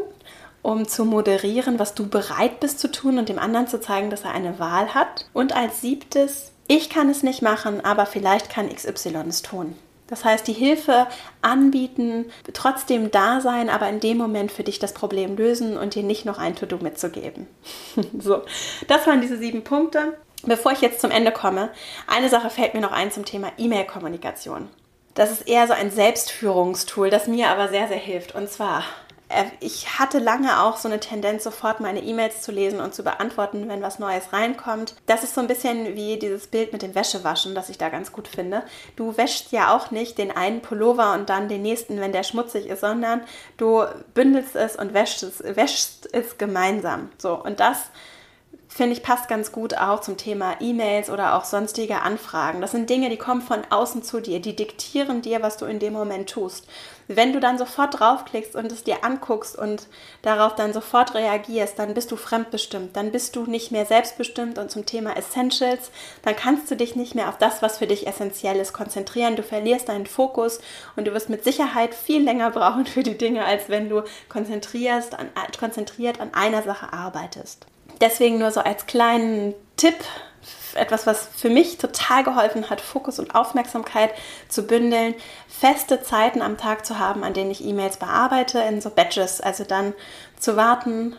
um 0.62 0.86
zu 0.86 1.06
moderieren, 1.06 1.80
was 1.80 1.95
du 1.95 2.10
bereit 2.10 2.60
bist 2.60 2.80
zu 2.80 2.91
tun 2.91 3.17
und 3.17 3.30
dem 3.30 3.39
anderen 3.39 3.67
zu 3.67 3.80
zeigen, 3.80 4.10
dass 4.10 4.26
er 4.26 4.32
eine 4.32 4.60
Wahl 4.60 4.93
hat. 4.93 5.30
Und 5.34 5.56
als 5.56 5.80
siebtes, 5.80 6.52
ich 6.67 6.89
kann 6.89 7.10
es 7.10 7.23
nicht 7.23 7.41
machen, 7.41 7.84
aber 7.86 8.06
vielleicht 8.06 8.50
kann 8.50 8.67
XY 8.67 9.23
es 9.30 9.41
tun. 9.41 9.76
Das 10.08 10.26
heißt, 10.26 10.47
die 10.47 10.54
Hilfe 10.54 11.08
anbieten, 11.41 12.26
trotzdem 12.52 13.10
da 13.10 13.39
sein, 13.39 13.69
aber 13.69 13.88
in 13.88 14.02
dem 14.02 14.17
Moment 14.17 14.52
für 14.52 14.63
dich 14.63 14.80
das 14.80 14.93
Problem 14.93 15.38
lösen 15.38 15.78
und 15.78 15.95
dir 15.95 16.04
nicht 16.04 16.26
noch 16.26 16.38
ein 16.38 16.56
To-Do 16.56 16.78
mitzugeben. 16.82 17.47
so, 18.19 18.41
das 18.89 19.08
waren 19.08 19.21
diese 19.21 19.38
sieben 19.38 19.63
Punkte. 19.63 20.17
Bevor 20.43 20.71
ich 20.71 20.82
jetzt 20.82 21.02
zum 21.02 21.12
Ende 21.12 21.32
komme, 21.32 21.69
eine 22.08 22.30
Sache 22.30 22.50
fällt 22.50 22.73
mir 22.73 22.82
noch 22.82 22.91
ein 22.91 23.12
zum 23.12 23.26
Thema 23.26 23.52
E-Mail-Kommunikation. 23.58 24.69
Das 25.17 25.32
ist 25.32 25.47
eher 25.47 25.65
so 25.65 25.73
ein 25.73 25.89
Selbstführungstool, 25.89 27.10
das 27.10 27.25
mir 27.25 27.49
aber 27.49 27.69
sehr, 27.69 27.88
sehr 27.88 27.97
hilft. 27.97 28.36
Und 28.36 28.51
zwar, 28.51 28.84
äh, 29.30 29.45
ich 29.62 29.97
hatte 29.97 30.19
lange 30.19 30.62
auch 30.62 30.77
so 30.77 30.88
eine 30.88 30.99
Tendenz, 30.99 31.43
sofort 31.43 31.80
meine 31.80 32.03
E-Mails 32.03 32.43
zu 32.43 32.51
lesen 32.51 32.80
und 32.80 32.93
zu 32.93 33.03
beantworten, 33.03 33.67
wenn 33.67 33.82
was 33.82 33.97
Neues 33.97 34.32
reinkommt. 34.32 34.93
Das 35.08 35.23
ist 35.23 35.34
so 35.34 35.41
ein 35.41 35.47
bisschen 35.47 35.95
wie 35.95 36.19
dieses 36.19 36.45
Bild 36.45 36.71
mit 36.71 36.84
dem 36.84 36.93
Wäschewaschen, 36.93 37.56
das 37.56 37.69
ich 37.69 37.80
da 37.80 37.89
ganz 37.89 38.12
gut 38.12 38.27
finde. 38.27 38.62
Du 38.95 39.17
wäschst 39.17 39.51
ja 39.51 39.75
auch 39.75 39.89
nicht 39.89 40.19
den 40.19 40.30
einen 40.30 40.62
Pullover 40.62 41.13
und 41.13 41.32
dann 41.32 41.49
den 41.49 41.63
nächsten, 41.63 41.99
wenn 41.99 42.12
der 42.12 42.21
schmutzig 42.21 42.67
ist, 42.67 42.82
sondern 42.82 43.21
du 43.58 43.86
bündelst 44.13 44.56
es 44.56 44.75
und 44.75 44.93
wäschst 44.93 45.23
es, 45.23 45.43
wäschst 45.43 46.13
es 46.13 46.38
gemeinsam. 46.38 47.10
So, 47.17 47.34
und 47.43 47.60
das 47.60 47.89
finde 48.77 48.93
ich, 48.93 49.01
passt 49.01 49.27
ganz 49.27 49.51
gut 49.51 49.75
auch 49.75 50.01
zum 50.01 50.17
Thema 50.17 50.55
E-Mails 50.59 51.09
oder 51.09 51.35
auch 51.35 51.45
sonstige 51.45 52.03
Anfragen. 52.03 52.61
Das 52.61 52.71
sind 52.71 52.89
Dinge, 52.89 53.09
die 53.09 53.17
kommen 53.17 53.41
von 53.41 53.63
außen 53.69 54.03
zu 54.03 54.21
dir, 54.21 54.39
die 54.39 54.55
diktieren 54.55 55.23
dir, 55.23 55.41
was 55.41 55.57
du 55.57 55.65
in 55.65 55.79
dem 55.79 55.93
Moment 55.93 56.29
tust. 56.29 56.67
Wenn 57.07 57.33
du 57.33 57.39
dann 57.39 57.57
sofort 57.57 57.99
draufklickst 57.99 58.55
und 58.55 58.71
es 58.71 58.83
dir 58.83 59.03
anguckst 59.03 59.57
und 59.57 59.87
darauf 60.21 60.53
dann 60.53 60.73
sofort 60.73 61.15
reagierst, 61.15 61.79
dann 61.79 61.95
bist 61.95 62.11
du 62.11 62.17
fremdbestimmt, 62.17 62.95
dann 62.95 63.11
bist 63.11 63.35
du 63.35 63.45
nicht 63.45 63.71
mehr 63.71 63.87
selbstbestimmt 63.87 64.59
und 64.59 64.69
zum 64.69 64.85
Thema 64.85 65.17
Essentials, 65.17 65.89
dann 66.21 66.35
kannst 66.35 66.69
du 66.69 66.75
dich 66.75 66.95
nicht 66.95 67.15
mehr 67.15 67.29
auf 67.29 67.39
das, 67.39 67.63
was 67.63 67.79
für 67.79 67.87
dich 67.87 68.05
essentiell 68.05 68.57
ist, 68.57 68.73
konzentrieren. 68.73 69.35
Du 69.35 69.43
verlierst 69.43 69.89
deinen 69.89 70.05
Fokus 70.05 70.59
und 70.95 71.07
du 71.07 71.13
wirst 71.13 71.29
mit 71.29 71.43
Sicherheit 71.43 71.95
viel 71.95 72.23
länger 72.23 72.51
brauchen 72.57 72.85
für 72.85 73.01
die 73.01 73.17
Dinge, 73.17 73.43
als 73.43 73.69
wenn 73.69 73.89
du 73.89 74.03
konzentrierst, 74.29 75.17
an, 75.17 75.29
konzentriert 75.57 76.21
an 76.21 76.35
einer 76.35 76.61
Sache 76.61 76.93
arbeitest. 76.93 77.65
Deswegen 78.01 78.38
nur 78.38 78.51
so 78.51 78.62
als 78.62 78.86
kleinen 78.86 79.53
Tipp, 79.75 79.95
etwas, 80.75 81.07
was 81.07 81.27
für 81.36 81.49
mich 81.49 81.77
total 81.77 82.23
geholfen 82.23 82.69
hat, 82.69 82.81
Fokus 82.81 83.19
und 83.19 83.33
Aufmerksamkeit 83.36 84.12
zu 84.47 84.63
bündeln, 84.63 85.15
feste 85.47 86.03
Zeiten 86.03 86.41
am 86.41 86.57
Tag 86.57 86.86
zu 86.86 86.99
haben, 86.99 87.23
an 87.23 87.33
denen 87.33 87.51
ich 87.51 87.65
E-Mails 87.65 87.97
bearbeite, 87.97 88.60
in 88.60 88.79
so 88.79 88.89
Badges, 88.89 89.41
also 89.41 89.63
dann 89.63 89.93
zu 90.39 90.55
warten, 90.55 91.15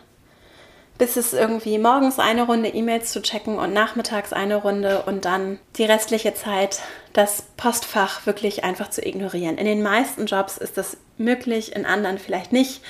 bis 0.97 1.15
es 1.15 1.33
irgendwie 1.33 1.77
morgens 1.77 2.19
eine 2.19 2.43
Runde 2.43 2.69
E-Mails 2.69 3.11
zu 3.11 3.21
checken 3.21 3.57
und 3.57 3.73
nachmittags 3.73 4.33
eine 4.33 4.57
Runde 4.57 5.03
und 5.05 5.25
dann 5.25 5.59
die 5.77 5.85
restliche 5.85 6.33
Zeit 6.33 6.79
das 7.13 7.43
Postfach 7.57 8.25
wirklich 8.25 8.63
einfach 8.63 8.89
zu 8.89 9.05
ignorieren. 9.05 9.57
In 9.57 9.65
den 9.65 9.81
meisten 9.81 10.25
Jobs 10.25 10.57
ist 10.57 10.77
das 10.77 10.97
möglich, 11.17 11.73
in 11.75 11.85
anderen 11.85 12.19
vielleicht 12.19 12.51
nicht 12.51 12.81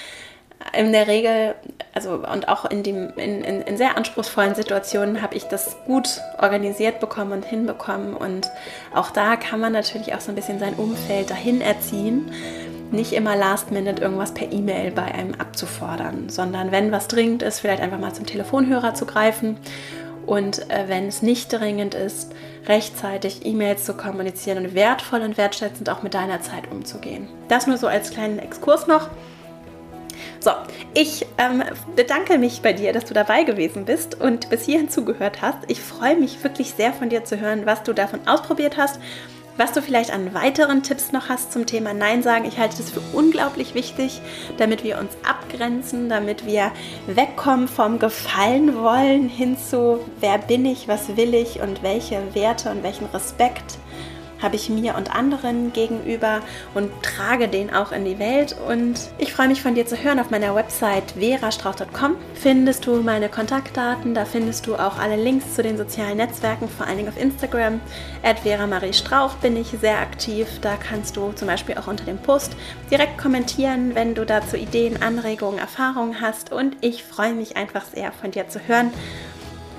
in 0.77 0.91
der 0.91 1.07
Regel, 1.07 1.55
also 1.93 2.15
und 2.31 2.47
auch 2.47 2.65
in, 2.65 2.83
dem, 2.83 3.13
in, 3.15 3.43
in, 3.43 3.61
in 3.61 3.77
sehr 3.77 3.97
anspruchsvollen 3.97 4.55
Situationen 4.55 5.21
habe 5.21 5.35
ich 5.35 5.45
das 5.45 5.77
gut 5.85 6.21
organisiert 6.37 6.99
bekommen 6.99 7.31
und 7.31 7.45
hinbekommen. 7.45 8.13
Und 8.13 8.49
auch 8.93 9.11
da 9.11 9.35
kann 9.35 9.59
man 9.59 9.73
natürlich 9.73 10.13
auch 10.13 10.21
so 10.21 10.31
ein 10.31 10.35
bisschen 10.35 10.59
sein 10.59 10.73
Umfeld 10.75 11.29
dahin 11.29 11.61
erziehen, 11.61 12.31
nicht 12.91 13.13
immer 13.13 13.35
last 13.35 13.71
minute 13.71 14.01
irgendwas 14.01 14.33
per 14.33 14.51
E-Mail 14.51 14.91
bei 14.91 15.03
einem 15.03 15.35
abzufordern, 15.35 16.29
sondern 16.29 16.71
wenn 16.71 16.91
was 16.91 17.07
dringend 17.07 17.43
ist, 17.43 17.59
vielleicht 17.59 17.81
einfach 17.81 17.99
mal 17.99 18.13
zum 18.13 18.25
Telefonhörer 18.25 18.95
zu 18.95 19.05
greifen 19.05 19.57
und 20.25 20.69
äh, 20.69 20.85
wenn 20.87 21.07
es 21.07 21.21
nicht 21.21 21.53
dringend 21.53 21.95
ist, 21.95 22.33
rechtzeitig 22.67 23.45
E-Mails 23.45 23.85
zu 23.85 23.93
kommunizieren 23.93 24.65
und 24.65 24.75
wertvoll 24.75 25.21
und 25.21 25.37
wertschätzend 25.37 25.89
auch 25.89 26.03
mit 26.03 26.13
deiner 26.13 26.41
Zeit 26.41 26.71
umzugehen. 26.71 27.27
Das 27.47 27.67
nur 27.67 27.77
so 27.77 27.87
als 27.87 28.11
kleinen 28.11 28.39
Exkurs 28.39 28.87
noch. 28.87 29.09
So, 30.41 30.51
ich 30.93 31.25
ähm, 31.37 31.63
bedanke 31.97 32.37
mich 32.37 32.61
bei 32.61 32.71
dir, 32.71 32.93
dass 32.93 33.03
du 33.05 33.13
dabei 33.13 33.43
gewesen 33.43 33.83
bist 33.83 34.19
und 34.19 34.49
bis 34.49 34.63
hierhin 34.63 34.89
zugehört 34.89 35.41
hast. 35.41 35.57
Ich 35.67 35.81
freue 35.81 36.15
mich 36.15 36.41
wirklich 36.43 36.73
sehr 36.73 36.93
von 36.93 37.09
dir 37.09 37.25
zu 37.25 37.41
hören, 37.41 37.65
was 37.65 37.83
du 37.83 37.91
davon 37.91 38.21
ausprobiert 38.25 38.77
hast, 38.77 39.01
was 39.57 39.73
du 39.73 39.81
vielleicht 39.81 40.11
an 40.11 40.33
weiteren 40.33 40.81
Tipps 40.81 41.11
noch 41.11 41.27
hast 41.27 41.51
zum 41.51 41.65
Thema 41.65 41.93
Nein 41.93 42.23
sagen. 42.23 42.45
Ich 42.45 42.57
halte 42.57 42.77
das 42.77 42.89
für 42.89 43.01
unglaublich 43.11 43.75
wichtig, 43.75 44.21
damit 44.57 44.85
wir 44.85 44.97
uns 44.97 45.11
abgrenzen, 45.27 46.07
damit 46.07 46.45
wir 46.45 46.71
wegkommen 47.07 47.67
vom 47.67 47.99
Gefallen 47.99 48.77
wollen 48.77 49.27
hin 49.27 49.57
zu, 49.57 49.99
wer 50.21 50.37
bin 50.37 50.65
ich, 50.65 50.87
was 50.87 51.17
will 51.17 51.33
ich 51.33 51.59
und 51.59 51.83
welche 51.83 52.33
Werte 52.33 52.69
und 52.69 52.81
welchen 52.83 53.07
Respekt 53.07 53.77
habe 54.41 54.55
ich 54.55 54.69
mir 54.69 54.95
und 54.95 55.13
anderen 55.15 55.73
gegenüber 55.73 56.41
und 56.73 56.91
trage 57.03 57.47
den 57.47 57.73
auch 57.73 57.91
in 57.91 58.05
die 58.05 58.19
Welt. 58.19 58.55
Und 58.67 59.09
ich 59.17 59.33
freue 59.33 59.47
mich 59.47 59.61
von 59.61 59.75
dir 59.75 59.85
zu 59.85 59.97
hören. 60.01 60.19
Auf 60.19 60.29
meiner 60.29 60.55
Website 60.55 61.13
verastrauch.com 61.17 62.15
findest 62.33 62.85
du 62.85 63.01
meine 63.01 63.29
Kontaktdaten. 63.29 64.13
Da 64.13 64.25
findest 64.25 64.67
du 64.67 64.75
auch 64.75 64.97
alle 64.97 65.15
Links 65.15 65.55
zu 65.55 65.63
den 65.63 65.77
sozialen 65.77 66.17
Netzwerken, 66.17 66.69
vor 66.69 66.87
allen 66.87 66.97
Dingen 66.97 67.09
auf 67.09 67.19
Instagram. 67.19 67.81
At 68.23 68.37
Marie 68.69 68.93
Strauch 68.93 69.35
bin 69.35 69.57
ich 69.57 69.75
sehr 69.79 69.99
aktiv. 69.99 70.47
Da 70.61 70.75
kannst 70.75 71.17
du 71.17 71.31
zum 71.33 71.47
Beispiel 71.47 71.77
auch 71.77 71.87
unter 71.87 72.05
dem 72.05 72.17
Post 72.17 72.55
direkt 72.91 73.17
kommentieren, 73.17 73.95
wenn 73.95 74.15
du 74.15 74.25
dazu 74.25 74.57
Ideen, 74.57 75.01
Anregungen, 75.01 75.59
Erfahrungen 75.59 76.21
hast. 76.21 76.51
Und 76.51 76.77
ich 76.81 77.03
freue 77.03 77.33
mich 77.33 77.57
einfach 77.57 77.85
sehr 77.85 78.11
von 78.11 78.31
dir 78.31 78.47
zu 78.47 78.59
hören. 78.67 78.91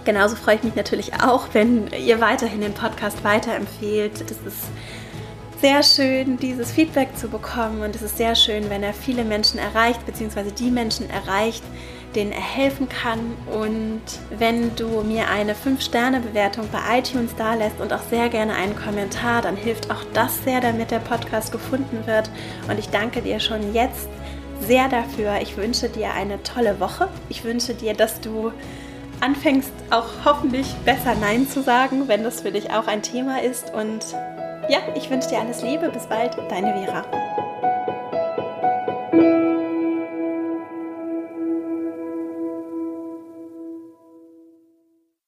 Genauso 0.05 0.37
freue 0.37 0.57
ich 0.57 0.63
mich 0.63 0.75
natürlich 0.75 1.15
auch, 1.23 1.49
wenn 1.53 1.89
ihr 1.89 2.21
weiterhin 2.21 2.61
den 2.61 2.75
Podcast 2.75 3.23
weiterempfehlt. 3.23 4.21
Das 4.21 4.39
ist 4.47 4.69
sehr 5.61 5.83
schön, 5.83 6.39
dieses 6.39 6.73
Feedback 6.73 7.17
zu 7.17 7.29
bekommen 7.29 7.83
und 7.83 7.95
es 7.95 8.01
ist 8.01 8.17
sehr 8.17 8.35
schön, 8.35 8.71
wenn 8.71 8.83
er 8.83 8.95
viele 8.95 9.25
Menschen 9.25 9.59
erreicht, 9.59 10.07
beziehungsweise 10.07 10.53
die 10.53 10.71
Menschen 10.71 11.11
erreicht, 11.11 11.63
denen 12.15 12.33
er 12.33 12.41
helfen 12.41 12.89
kann. 12.89 13.37
Und 13.53 14.01
wenn 14.31 14.75
du 14.75 15.03
mir 15.03 15.29
eine 15.29 15.55
5-Sterne-Bewertung 15.55 16.67
bei 16.73 16.99
iTunes 16.99 17.35
da 17.37 17.55
lässt 17.55 17.79
und 17.79 17.93
auch 17.93 18.03
sehr 18.09 18.31
gerne 18.31 18.55
einen 18.55 18.75
Kommentar, 18.75 19.43
dann 19.43 19.55
hilft 19.55 19.91
auch 19.91 20.03
das 20.15 20.43
sehr, 20.45 20.63
damit 20.63 20.91
der 20.91 20.99
Podcast 20.99 21.53
gefunden 21.53 22.07
wird. 22.07 22.31
Und 22.69 22.79
ich 22.79 22.89
danke 22.89 23.21
dir 23.21 23.39
schon 23.39 23.75
jetzt 23.75 24.09
sehr 24.67 24.89
dafür. 24.89 25.41
Ich 25.43 25.59
wünsche 25.59 25.91
dir 25.91 26.15
eine 26.15 26.43
tolle 26.43 26.81
Woche. 26.81 27.09
Ich 27.29 27.45
wünsche 27.45 27.75
dir, 27.75 27.93
dass 27.93 28.21
du 28.21 28.53
anfängst 29.21 29.73
auch 29.91 30.07
hoffentlich 30.25 30.75
besser 30.85 31.15
Nein 31.21 31.49
zu 31.49 31.63
sagen, 31.63 32.09
wenn 32.09 32.25
das 32.25 32.41
für 32.41 32.53
dich 32.53 32.71
auch 32.71 32.87
ein 32.87 33.03
Thema 33.03 33.43
ist. 33.43 33.73
Und 33.73 34.05
ja, 34.69 34.79
ich 34.95 35.11
wünsche 35.11 35.29
dir 35.29 35.41
alles 35.41 35.63
Liebe. 35.63 35.89
Bis 35.91 36.07
bald, 36.07 36.37
deine 36.49 36.73
Vera. 36.75 37.05